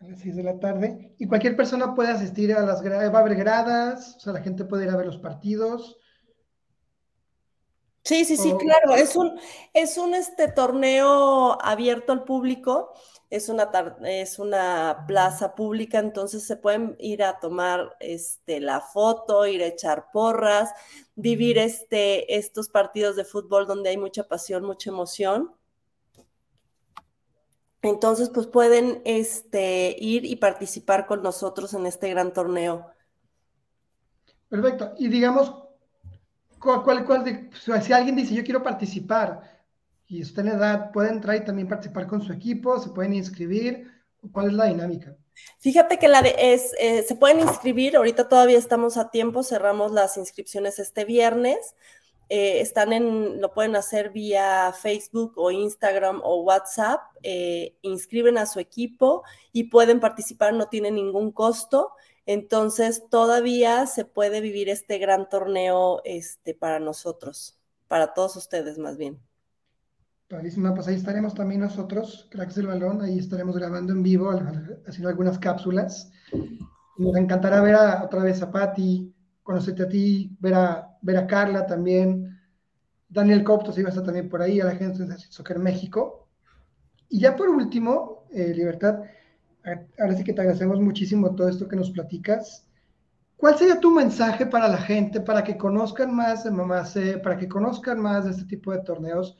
a 0.00 0.08
las 0.08 0.20
6 0.20 0.36
de 0.36 0.42
la 0.42 0.58
tarde. 0.58 1.14
Y 1.18 1.26
cualquier 1.26 1.56
persona 1.56 1.94
puede 1.94 2.10
asistir 2.10 2.52
a 2.54 2.64
las 2.64 2.82
gradas, 2.82 3.12
va 3.12 3.18
a 3.18 3.20
haber 3.22 3.36
gradas, 3.36 4.16
o 4.16 4.20
sea, 4.20 4.32
la 4.32 4.42
gente 4.42 4.64
puede 4.64 4.84
ir 4.84 4.90
a 4.90 4.96
ver 4.96 5.06
los 5.06 5.18
partidos. 5.18 5.98
Sí, 8.02 8.24
sí, 8.24 8.38
sí, 8.38 8.52
o... 8.52 8.56
claro, 8.56 8.94
es 8.94 9.14
un, 9.14 9.38
es 9.74 9.98
un 9.98 10.14
este, 10.14 10.48
torneo 10.48 11.60
abierto 11.62 12.12
al 12.12 12.24
público, 12.24 12.94
es 13.28 13.50
una, 13.50 13.70
es 14.04 14.38
una 14.38 15.04
plaza 15.06 15.54
pública, 15.54 15.98
entonces 15.98 16.46
se 16.46 16.56
pueden 16.56 16.96
ir 16.98 17.22
a 17.22 17.38
tomar 17.38 17.94
este, 18.00 18.58
la 18.58 18.80
foto, 18.80 19.46
ir 19.46 19.62
a 19.62 19.66
echar 19.66 20.10
porras, 20.12 20.72
vivir 21.14 21.58
este, 21.58 22.34
estos 22.36 22.70
partidos 22.70 23.16
de 23.16 23.24
fútbol 23.24 23.66
donde 23.66 23.90
hay 23.90 23.98
mucha 23.98 24.26
pasión, 24.26 24.64
mucha 24.64 24.88
emoción. 24.88 25.54
Entonces, 27.82 28.28
pues 28.28 28.46
pueden 28.46 29.00
este, 29.04 29.96
ir 29.98 30.24
y 30.24 30.36
participar 30.36 31.06
con 31.06 31.22
nosotros 31.22 31.72
en 31.74 31.86
este 31.86 32.10
gran 32.10 32.32
torneo. 32.32 32.90
Perfecto. 34.48 34.94
Y 34.98 35.08
digamos, 35.08 35.54
¿cuál, 36.58 36.82
cuál, 36.82 37.04
cuál 37.04 37.50
si 37.82 37.92
alguien 37.92 38.16
dice 38.16 38.34
yo 38.34 38.44
quiero 38.44 38.62
participar 38.62 39.60
y 40.10 40.20
está 40.22 40.40
en 40.40 40.48
edad, 40.48 40.90
puede 40.90 41.10
entrar 41.10 41.36
y 41.36 41.44
también 41.44 41.68
participar 41.68 42.08
con 42.08 42.20
su 42.20 42.32
equipo, 42.32 42.80
se 42.80 42.90
pueden 42.90 43.14
inscribir, 43.14 43.88
¿cuál 44.32 44.48
es 44.48 44.52
la 44.54 44.64
dinámica? 44.64 45.16
Fíjate 45.60 45.98
que 45.98 46.08
la 46.08 46.20
de 46.20 46.34
es, 46.36 46.72
eh, 46.80 47.04
se 47.04 47.14
pueden 47.14 47.38
inscribir, 47.40 47.96
ahorita 47.96 48.28
todavía 48.28 48.58
estamos 48.58 48.96
a 48.96 49.10
tiempo, 49.10 49.44
cerramos 49.44 49.92
las 49.92 50.16
inscripciones 50.16 50.80
este 50.80 51.04
viernes. 51.04 51.76
Eh, 52.32 52.60
están 52.60 52.92
en, 52.92 53.40
lo 53.40 53.52
pueden 53.52 53.74
hacer 53.74 54.10
vía 54.10 54.72
Facebook 54.72 55.32
o 55.34 55.50
Instagram 55.50 56.20
o 56.22 56.42
WhatsApp, 56.42 57.00
eh, 57.24 57.76
inscriben 57.82 58.38
a 58.38 58.46
su 58.46 58.60
equipo 58.60 59.24
y 59.52 59.64
pueden 59.64 59.98
participar, 59.98 60.54
no 60.54 60.68
tiene 60.68 60.92
ningún 60.92 61.32
costo. 61.32 61.90
Entonces, 62.26 63.02
todavía 63.10 63.84
se 63.86 64.04
puede 64.04 64.40
vivir 64.40 64.68
este 64.68 64.98
gran 64.98 65.28
torneo 65.28 66.02
este, 66.04 66.54
para 66.54 66.78
nosotros, 66.78 67.58
para 67.88 68.14
todos 68.14 68.36
ustedes 68.36 68.78
más 68.78 68.96
bien. 68.96 69.18
Padrísima, 70.28 70.72
pues 70.72 70.86
ahí 70.86 70.94
estaremos 70.94 71.34
también 71.34 71.62
nosotros, 71.62 72.28
Cracks 72.30 72.54
del 72.54 72.68
Balón, 72.68 73.02
ahí 73.02 73.18
estaremos 73.18 73.56
grabando 73.56 73.92
en 73.92 74.04
vivo, 74.04 74.30
haciendo 74.86 75.08
algunas 75.08 75.40
cápsulas. 75.40 76.12
Nos 76.96 77.16
encantará 77.16 77.60
ver 77.60 77.74
a, 77.74 78.04
otra 78.04 78.22
vez 78.22 78.40
a 78.40 78.52
Patti, 78.52 79.12
conocerte 79.42 79.82
a 79.82 79.88
ti, 79.88 80.36
ver 80.38 80.54
a, 80.54 80.89
ver 81.02 81.16
a 81.16 81.26
Carla 81.26 81.66
también, 81.66 82.38
Daniel 83.08 83.42
Coptos 83.42 83.76
iba 83.78 83.88
a 83.88 83.90
estar 83.90 84.04
también 84.04 84.28
por 84.28 84.40
ahí, 84.40 84.60
a 84.60 84.66
la 84.66 84.76
gente 84.76 85.04
de 85.04 85.18
Soccer 85.18 85.58
México. 85.58 86.28
Y 87.08 87.20
ya 87.20 87.34
por 87.34 87.48
último, 87.48 88.24
eh, 88.30 88.52
Libertad, 88.54 89.00
ahora 89.98 90.14
sí 90.14 90.22
que 90.24 90.32
te 90.32 90.40
agradecemos 90.40 90.80
muchísimo 90.80 91.34
todo 91.34 91.48
esto 91.48 91.66
que 91.66 91.76
nos 91.76 91.90
platicas. 91.90 92.66
¿Cuál 93.36 93.56
sería 93.56 93.80
tu 93.80 93.90
mensaje 93.90 94.46
para 94.46 94.68
la 94.68 94.78
gente, 94.78 95.20
para 95.20 95.42
que 95.42 95.56
conozcan 95.56 96.14
más 96.14 96.44
de 96.44 96.50
Mamá 96.50 96.84
C, 96.84 97.18
para 97.18 97.36
que 97.36 97.48
conozcan 97.48 97.98
más 98.00 98.26
de 98.26 98.32
este 98.32 98.44
tipo 98.44 98.70
de 98.70 98.82
torneos? 98.82 99.36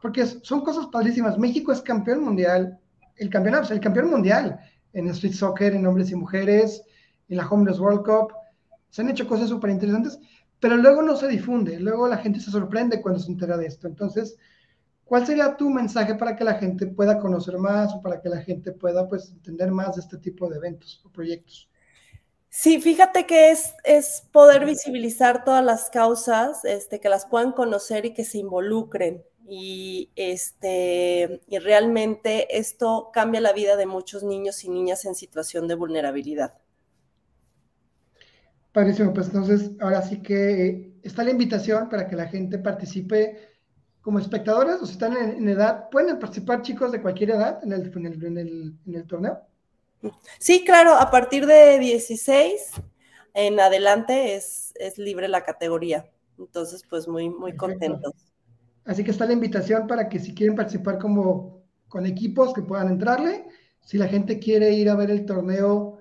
Porque 0.00 0.24
son 0.26 0.60
cosas 0.60 0.86
padrísimas. 0.86 1.38
México 1.38 1.72
es 1.72 1.80
campeón 1.80 2.22
mundial, 2.22 2.78
el 3.16 3.30
campeón, 3.30 3.64
el 3.70 3.80
campeón 3.80 4.10
mundial 4.10 4.60
en 4.92 5.08
street 5.08 5.32
soccer, 5.32 5.74
en 5.74 5.86
hombres 5.86 6.10
y 6.10 6.14
mujeres, 6.14 6.82
en 7.28 7.38
la 7.38 7.48
Homeless 7.48 7.80
World 7.80 8.04
Cup. 8.04 8.32
Se 8.90 9.02
han 9.02 9.08
hecho 9.08 9.26
cosas 9.26 9.48
súper 9.48 9.70
interesantes, 9.70 10.18
pero 10.60 10.76
luego 10.76 11.02
no 11.02 11.16
se 11.16 11.28
difunde. 11.28 11.78
Luego 11.78 12.08
la 12.08 12.18
gente 12.18 12.40
se 12.40 12.50
sorprende 12.50 13.00
cuando 13.00 13.20
se 13.20 13.30
entera 13.30 13.56
de 13.56 13.66
esto. 13.66 13.86
Entonces, 13.86 14.36
¿cuál 15.04 15.26
sería 15.26 15.56
tu 15.56 15.70
mensaje 15.70 16.14
para 16.14 16.36
que 16.36 16.44
la 16.44 16.54
gente 16.54 16.86
pueda 16.86 17.18
conocer 17.18 17.58
más 17.58 17.94
o 17.94 18.02
para 18.02 18.20
que 18.20 18.28
la 18.28 18.42
gente 18.42 18.72
pueda 18.72 19.08
pues 19.08 19.30
entender 19.30 19.70
más 19.70 19.96
de 19.96 20.02
este 20.02 20.18
tipo 20.18 20.48
de 20.48 20.56
eventos 20.56 21.02
o 21.04 21.10
proyectos? 21.10 21.68
Sí, 22.50 22.80
fíjate 22.80 23.26
que 23.26 23.50
es, 23.50 23.74
es 23.84 24.22
poder 24.32 24.64
visibilizar 24.64 25.44
todas 25.44 25.64
las 25.64 25.90
causas, 25.90 26.64
este, 26.64 26.98
que 26.98 27.08
las 27.08 27.26
puedan 27.26 27.52
conocer 27.52 28.06
y 28.06 28.14
que 28.14 28.24
se 28.24 28.38
involucren. 28.38 29.22
Y, 29.46 30.10
este, 30.16 31.40
y 31.46 31.58
realmente 31.58 32.58
esto 32.58 33.10
cambia 33.12 33.40
la 33.40 33.52
vida 33.52 33.76
de 33.76 33.86
muchos 33.86 34.22
niños 34.22 34.64
y 34.64 34.70
niñas 34.70 35.04
en 35.04 35.14
situación 35.14 35.68
de 35.68 35.74
vulnerabilidad. 35.74 36.54
Padrísimo, 38.78 39.12
pues 39.12 39.26
entonces 39.26 39.72
ahora 39.80 40.00
sí 40.02 40.22
que 40.22 40.92
está 41.02 41.24
la 41.24 41.32
invitación 41.32 41.88
para 41.88 42.06
que 42.06 42.14
la 42.14 42.28
gente 42.28 42.58
participe 42.58 43.36
como 44.00 44.20
espectadores 44.20 44.76
o 44.80 44.86
si 44.86 44.92
están 44.92 45.16
en, 45.16 45.48
edad, 45.48 45.90
pueden 45.90 46.16
participar 46.20 46.62
chicos 46.62 46.92
de 46.92 47.02
cualquier 47.02 47.30
edad 47.30 47.58
en 47.64 47.72
el, 47.72 47.92
en 47.96 48.38
el, 48.38 48.74
en 48.86 48.94
el 48.94 49.04
torneo. 49.04 49.40
Sí, 50.38 50.64
claro, 50.64 50.94
a 50.94 51.10
partir 51.10 51.44
de 51.44 51.80
16 51.80 52.74
en 53.34 53.58
adelante 53.58 54.36
es, 54.36 54.72
es 54.76 54.96
libre 54.96 55.26
la 55.26 55.42
categoría. 55.42 56.08
Entonces, 56.38 56.84
pues 56.88 57.08
muy, 57.08 57.30
muy 57.30 57.56
contentos. 57.56 58.12
Así 58.84 59.02
que 59.02 59.10
está 59.10 59.26
la 59.26 59.32
invitación 59.32 59.88
para 59.88 60.08
que 60.08 60.20
si 60.20 60.36
quieren 60.36 60.54
participar 60.54 61.00
como 61.00 61.64
con 61.88 62.06
equipos 62.06 62.54
que 62.54 62.62
puedan 62.62 62.90
entrarle. 62.90 63.44
Si 63.80 63.98
la 63.98 64.06
gente 64.06 64.38
quiere 64.38 64.70
ir 64.70 64.88
a 64.88 64.94
ver 64.94 65.10
el 65.10 65.26
torneo, 65.26 65.97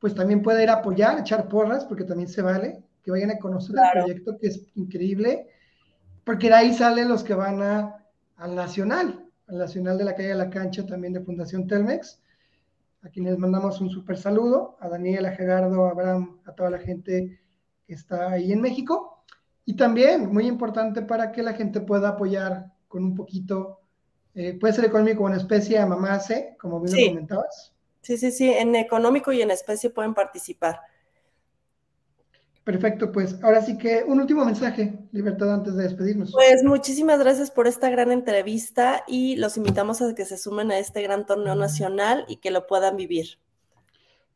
pues 0.00 0.14
también 0.14 0.42
puede 0.42 0.62
ir 0.62 0.70
a 0.70 0.74
apoyar, 0.74 1.18
echar 1.18 1.48
porras, 1.48 1.84
porque 1.84 2.04
también 2.04 2.28
se 2.28 2.42
vale, 2.42 2.82
que 3.02 3.10
vayan 3.10 3.30
a 3.30 3.38
conocer 3.38 3.76
el 3.76 4.00
proyecto, 4.00 4.38
que 4.38 4.48
es 4.48 4.66
increíble, 4.74 5.46
porque 6.24 6.48
de 6.48 6.54
ahí 6.54 6.74
salen 6.74 7.08
los 7.08 7.22
que 7.22 7.34
van 7.34 7.62
a, 7.62 8.04
al 8.36 8.54
Nacional, 8.54 9.26
al 9.46 9.58
Nacional 9.58 9.98
de 9.98 10.04
la 10.04 10.14
Calle 10.14 10.28
de 10.28 10.34
la 10.34 10.50
Cancha, 10.50 10.86
también 10.86 11.12
de 11.12 11.20
Fundación 11.20 11.66
Telmex 11.66 12.20
a 13.02 13.08
quienes 13.08 13.38
mandamos 13.38 13.80
un 13.80 13.90
súper 13.90 14.18
saludo, 14.18 14.76
a 14.80 14.88
Daniel, 14.88 15.26
a 15.26 15.32
Gerardo, 15.32 15.86
a 15.86 15.90
Abraham, 15.90 16.38
a 16.44 16.52
toda 16.52 16.70
la 16.70 16.78
gente 16.78 17.40
que 17.86 17.94
está 17.94 18.32
ahí 18.32 18.52
en 18.52 18.60
México. 18.60 19.24
Y 19.64 19.74
también, 19.74 20.32
muy 20.32 20.46
importante 20.46 21.02
para 21.02 21.32
que 21.32 21.42
la 21.42 21.54
gente 21.54 21.80
pueda 21.80 22.10
apoyar 22.10 22.72
con 22.88 23.04
un 23.04 23.14
poquito, 23.14 23.80
eh, 24.34 24.58
puede 24.58 24.74
ser 24.74 24.84
económico 24.84 25.24
o 25.24 25.28
en 25.28 25.36
especie 25.36 25.78
a 25.78 25.86
Mamá 25.86 26.18
C, 26.18 26.56
como 26.60 26.80
bien 26.80 26.94
lo 26.94 27.08
comentabas. 27.08 27.72
Sí, 28.02 28.16
sí, 28.16 28.30
sí, 28.30 28.50
en 28.50 28.74
económico 28.74 29.32
y 29.32 29.42
en 29.42 29.50
especie 29.50 29.90
pueden 29.90 30.14
participar. 30.14 30.80
Perfecto, 32.64 33.10
pues 33.10 33.42
ahora 33.42 33.62
sí 33.62 33.78
que 33.78 34.04
un 34.06 34.20
último 34.20 34.44
mensaje, 34.44 34.98
Libertad, 35.12 35.52
antes 35.52 35.74
de 35.76 35.84
despedirnos. 35.84 36.32
Pues 36.32 36.62
muchísimas 36.62 37.18
gracias 37.18 37.50
por 37.50 37.66
esta 37.66 37.88
gran 37.90 38.12
entrevista 38.12 39.02
y 39.08 39.36
los 39.36 39.56
invitamos 39.56 40.02
a 40.02 40.14
que 40.14 40.24
se 40.24 40.36
sumen 40.36 40.70
a 40.70 40.78
este 40.78 41.02
gran 41.02 41.26
torneo 41.26 41.54
nacional 41.54 42.24
y 42.28 42.36
que 42.36 42.50
lo 42.50 42.66
puedan 42.66 42.96
vivir. 42.96 43.38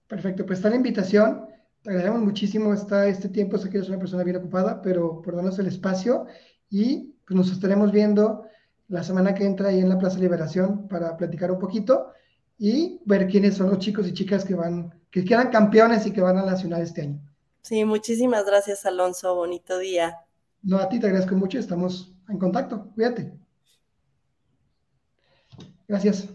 Perfecto, 0.09 0.47
pues 0.47 0.59
está 0.59 0.71
la 0.71 0.77
invitación. 0.77 1.49
Te 1.83 1.91
agradecemos 1.91 2.23
muchísimo 2.23 2.73
está 2.73 3.07
este 3.07 3.29
tiempo. 3.29 3.59
Sé 3.59 3.69
que 3.69 3.77
eres 3.77 3.91
una 3.91 3.99
persona 3.99 4.25
bien 4.25 4.37
ocupada, 4.37 4.81
pero 4.81 5.21
por 5.21 5.37
darnos 5.37 5.59
el 5.59 5.67
espacio 5.67 6.27
y 6.71 7.15
pues 7.27 7.37
nos 7.37 7.53
estaremos 7.53 7.93
viendo 7.93 8.47
la 8.89 9.03
semana 9.03 9.35
que 9.35 9.45
entra 9.45 9.69
ahí 9.69 9.81
en 9.81 9.89
la 9.89 9.99
Plaza 9.99 10.19
Liberación 10.19 10.89
para 10.89 11.17
platicar 11.17 11.51
un 11.51 11.59
poquito 11.59 12.09
y 12.59 13.01
ver 13.05 13.27
quiénes 13.29 13.57
son 13.57 13.71
los 13.71 13.79
chicos 13.79 14.07
y 14.07 14.15
chicas 14.15 14.45
que 14.45 14.55
van, 14.55 14.93
que 15.11 15.25
quedan 15.25 15.51
campeones 15.51 16.07
y 16.07 16.13
que 16.13 16.21
van 16.21 16.39
a 16.39 16.45
nacional 16.45 16.83
este 16.83 17.03
año. 17.03 17.21
Sí, 17.63 17.85
muchísimas 17.85 18.45
gracias, 18.45 18.85
Alonso. 18.85 19.35
Bonito 19.35 19.79
día. 19.79 20.19
No, 20.63 20.79
a 20.79 20.89
ti 20.89 21.01
te 21.01 21.07
agradezco 21.07 21.35
mucho. 21.35 21.59
Estamos 21.59 22.15
en 22.29 22.39
contacto. 22.39 22.91
Cuídate. 22.95 23.33
Gracias. 25.89 26.29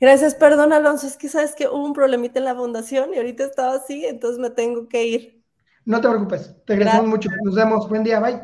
Gracias, 0.00 0.34
perdón, 0.34 0.72
Alonso. 0.72 1.06
Es 1.06 1.16
que 1.16 1.28
sabes 1.28 1.54
que 1.54 1.68
hubo 1.68 1.84
un 1.84 1.92
problemita 1.92 2.38
en 2.38 2.44
la 2.44 2.54
fundación 2.54 3.14
y 3.14 3.18
ahorita 3.18 3.44
estaba 3.44 3.74
así, 3.74 4.04
entonces 4.04 4.38
me 4.38 4.50
tengo 4.50 4.88
que 4.88 5.06
ir. 5.06 5.44
No 5.84 6.00
te 6.00 6.08
preocupes. 6.08 6.54
Te 6.64 6.74
agradecemos 6.74 7.08
mucho. 7.08 7.28
Nos 7.44 7.54
vemos. 7.54 7.88
Buen 7.88 8.02
día. 8.02 8.20
Bye. 8.20 8.40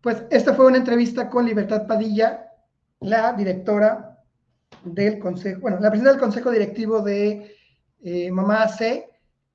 Pues 0.00 0.24
esta 0.30 0.54
fue 0.54 0.66
una 0.66 0.78
entrevista 0.78 1.28
con 1.28 1.44
Libertad 1.44 1.86
Padilla, 1.86 2.52
la 3.00 3.32
directora 3.32 4.07
del 4.84 5.18
consejo, 5.18 5.60
bueno, 5.60 5.78
la 5.80 5.90
presidenta 5.90 6.12
del 6.12 6.20
consejo 6.20 6.50
directivo 6.50 7.00
de 7.00 7.56
eh, 8.00 8.30
Mamá 8.30 8.68
C 8.68 9.08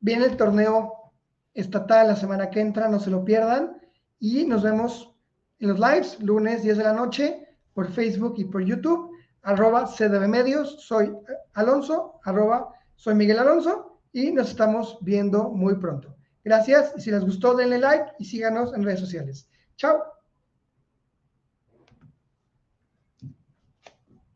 Viene 0.04 0.26
el 0.26 0.36
torneo 0.36 1.14
estatal 1.54 2.10
la 2.10 2.18
semana 2.18 2.50
que 2.50 2.60
entra, 2.60 2.90
no 2.90 3.00
se 3.00 3.10
lo 3.10 3.24
pierdan. 3.24 3.78
Y 4.20 4.46
nos 4.46 4.62
vemos 4.62 5.16
en 5.60 5.70
los 5.70 5.80
lives, 5.80 6.20
lunes 6.20 6.62
10 6.62 6.78
de 6.78 6.84
la 6.84 6.92
noche, 6.92 7.48
por 7.74 7.90
Facebook 7.90 8.34
y 8.36 8.44
por 8.44 8.66
YouTube, 8.66 9.12
arroba 9.44 9.86
CDB 9.86 10.28
Medios. 10.28 10.76
Soy 10.86 11.14
Alonso, 11.54 12.20
arroba 12.26 12.74
soy 12.98 13.16
Miguel 13.16 13.40
Alonso 13.40 14.02
y 14.12 14.34
nos 14.34 14.50
estamos 14.50 14.98
viendo 15.00 15.52
muy 15.52 15.76
pronto. 15.76 16.18
Gracias 16.44 16.94
y 16.98 17.02
si 17.02 17.10
les 17.10 17.24
gustó 17.24 17.56
denle 17.56 17.80
like 17.80 18.12
y 18.20 18.26
síganos 18.26 18.74
en 18.74 18.84
redes 18.84 19.00
sociales. 19.00 19.50
Chao. 19.78 20.23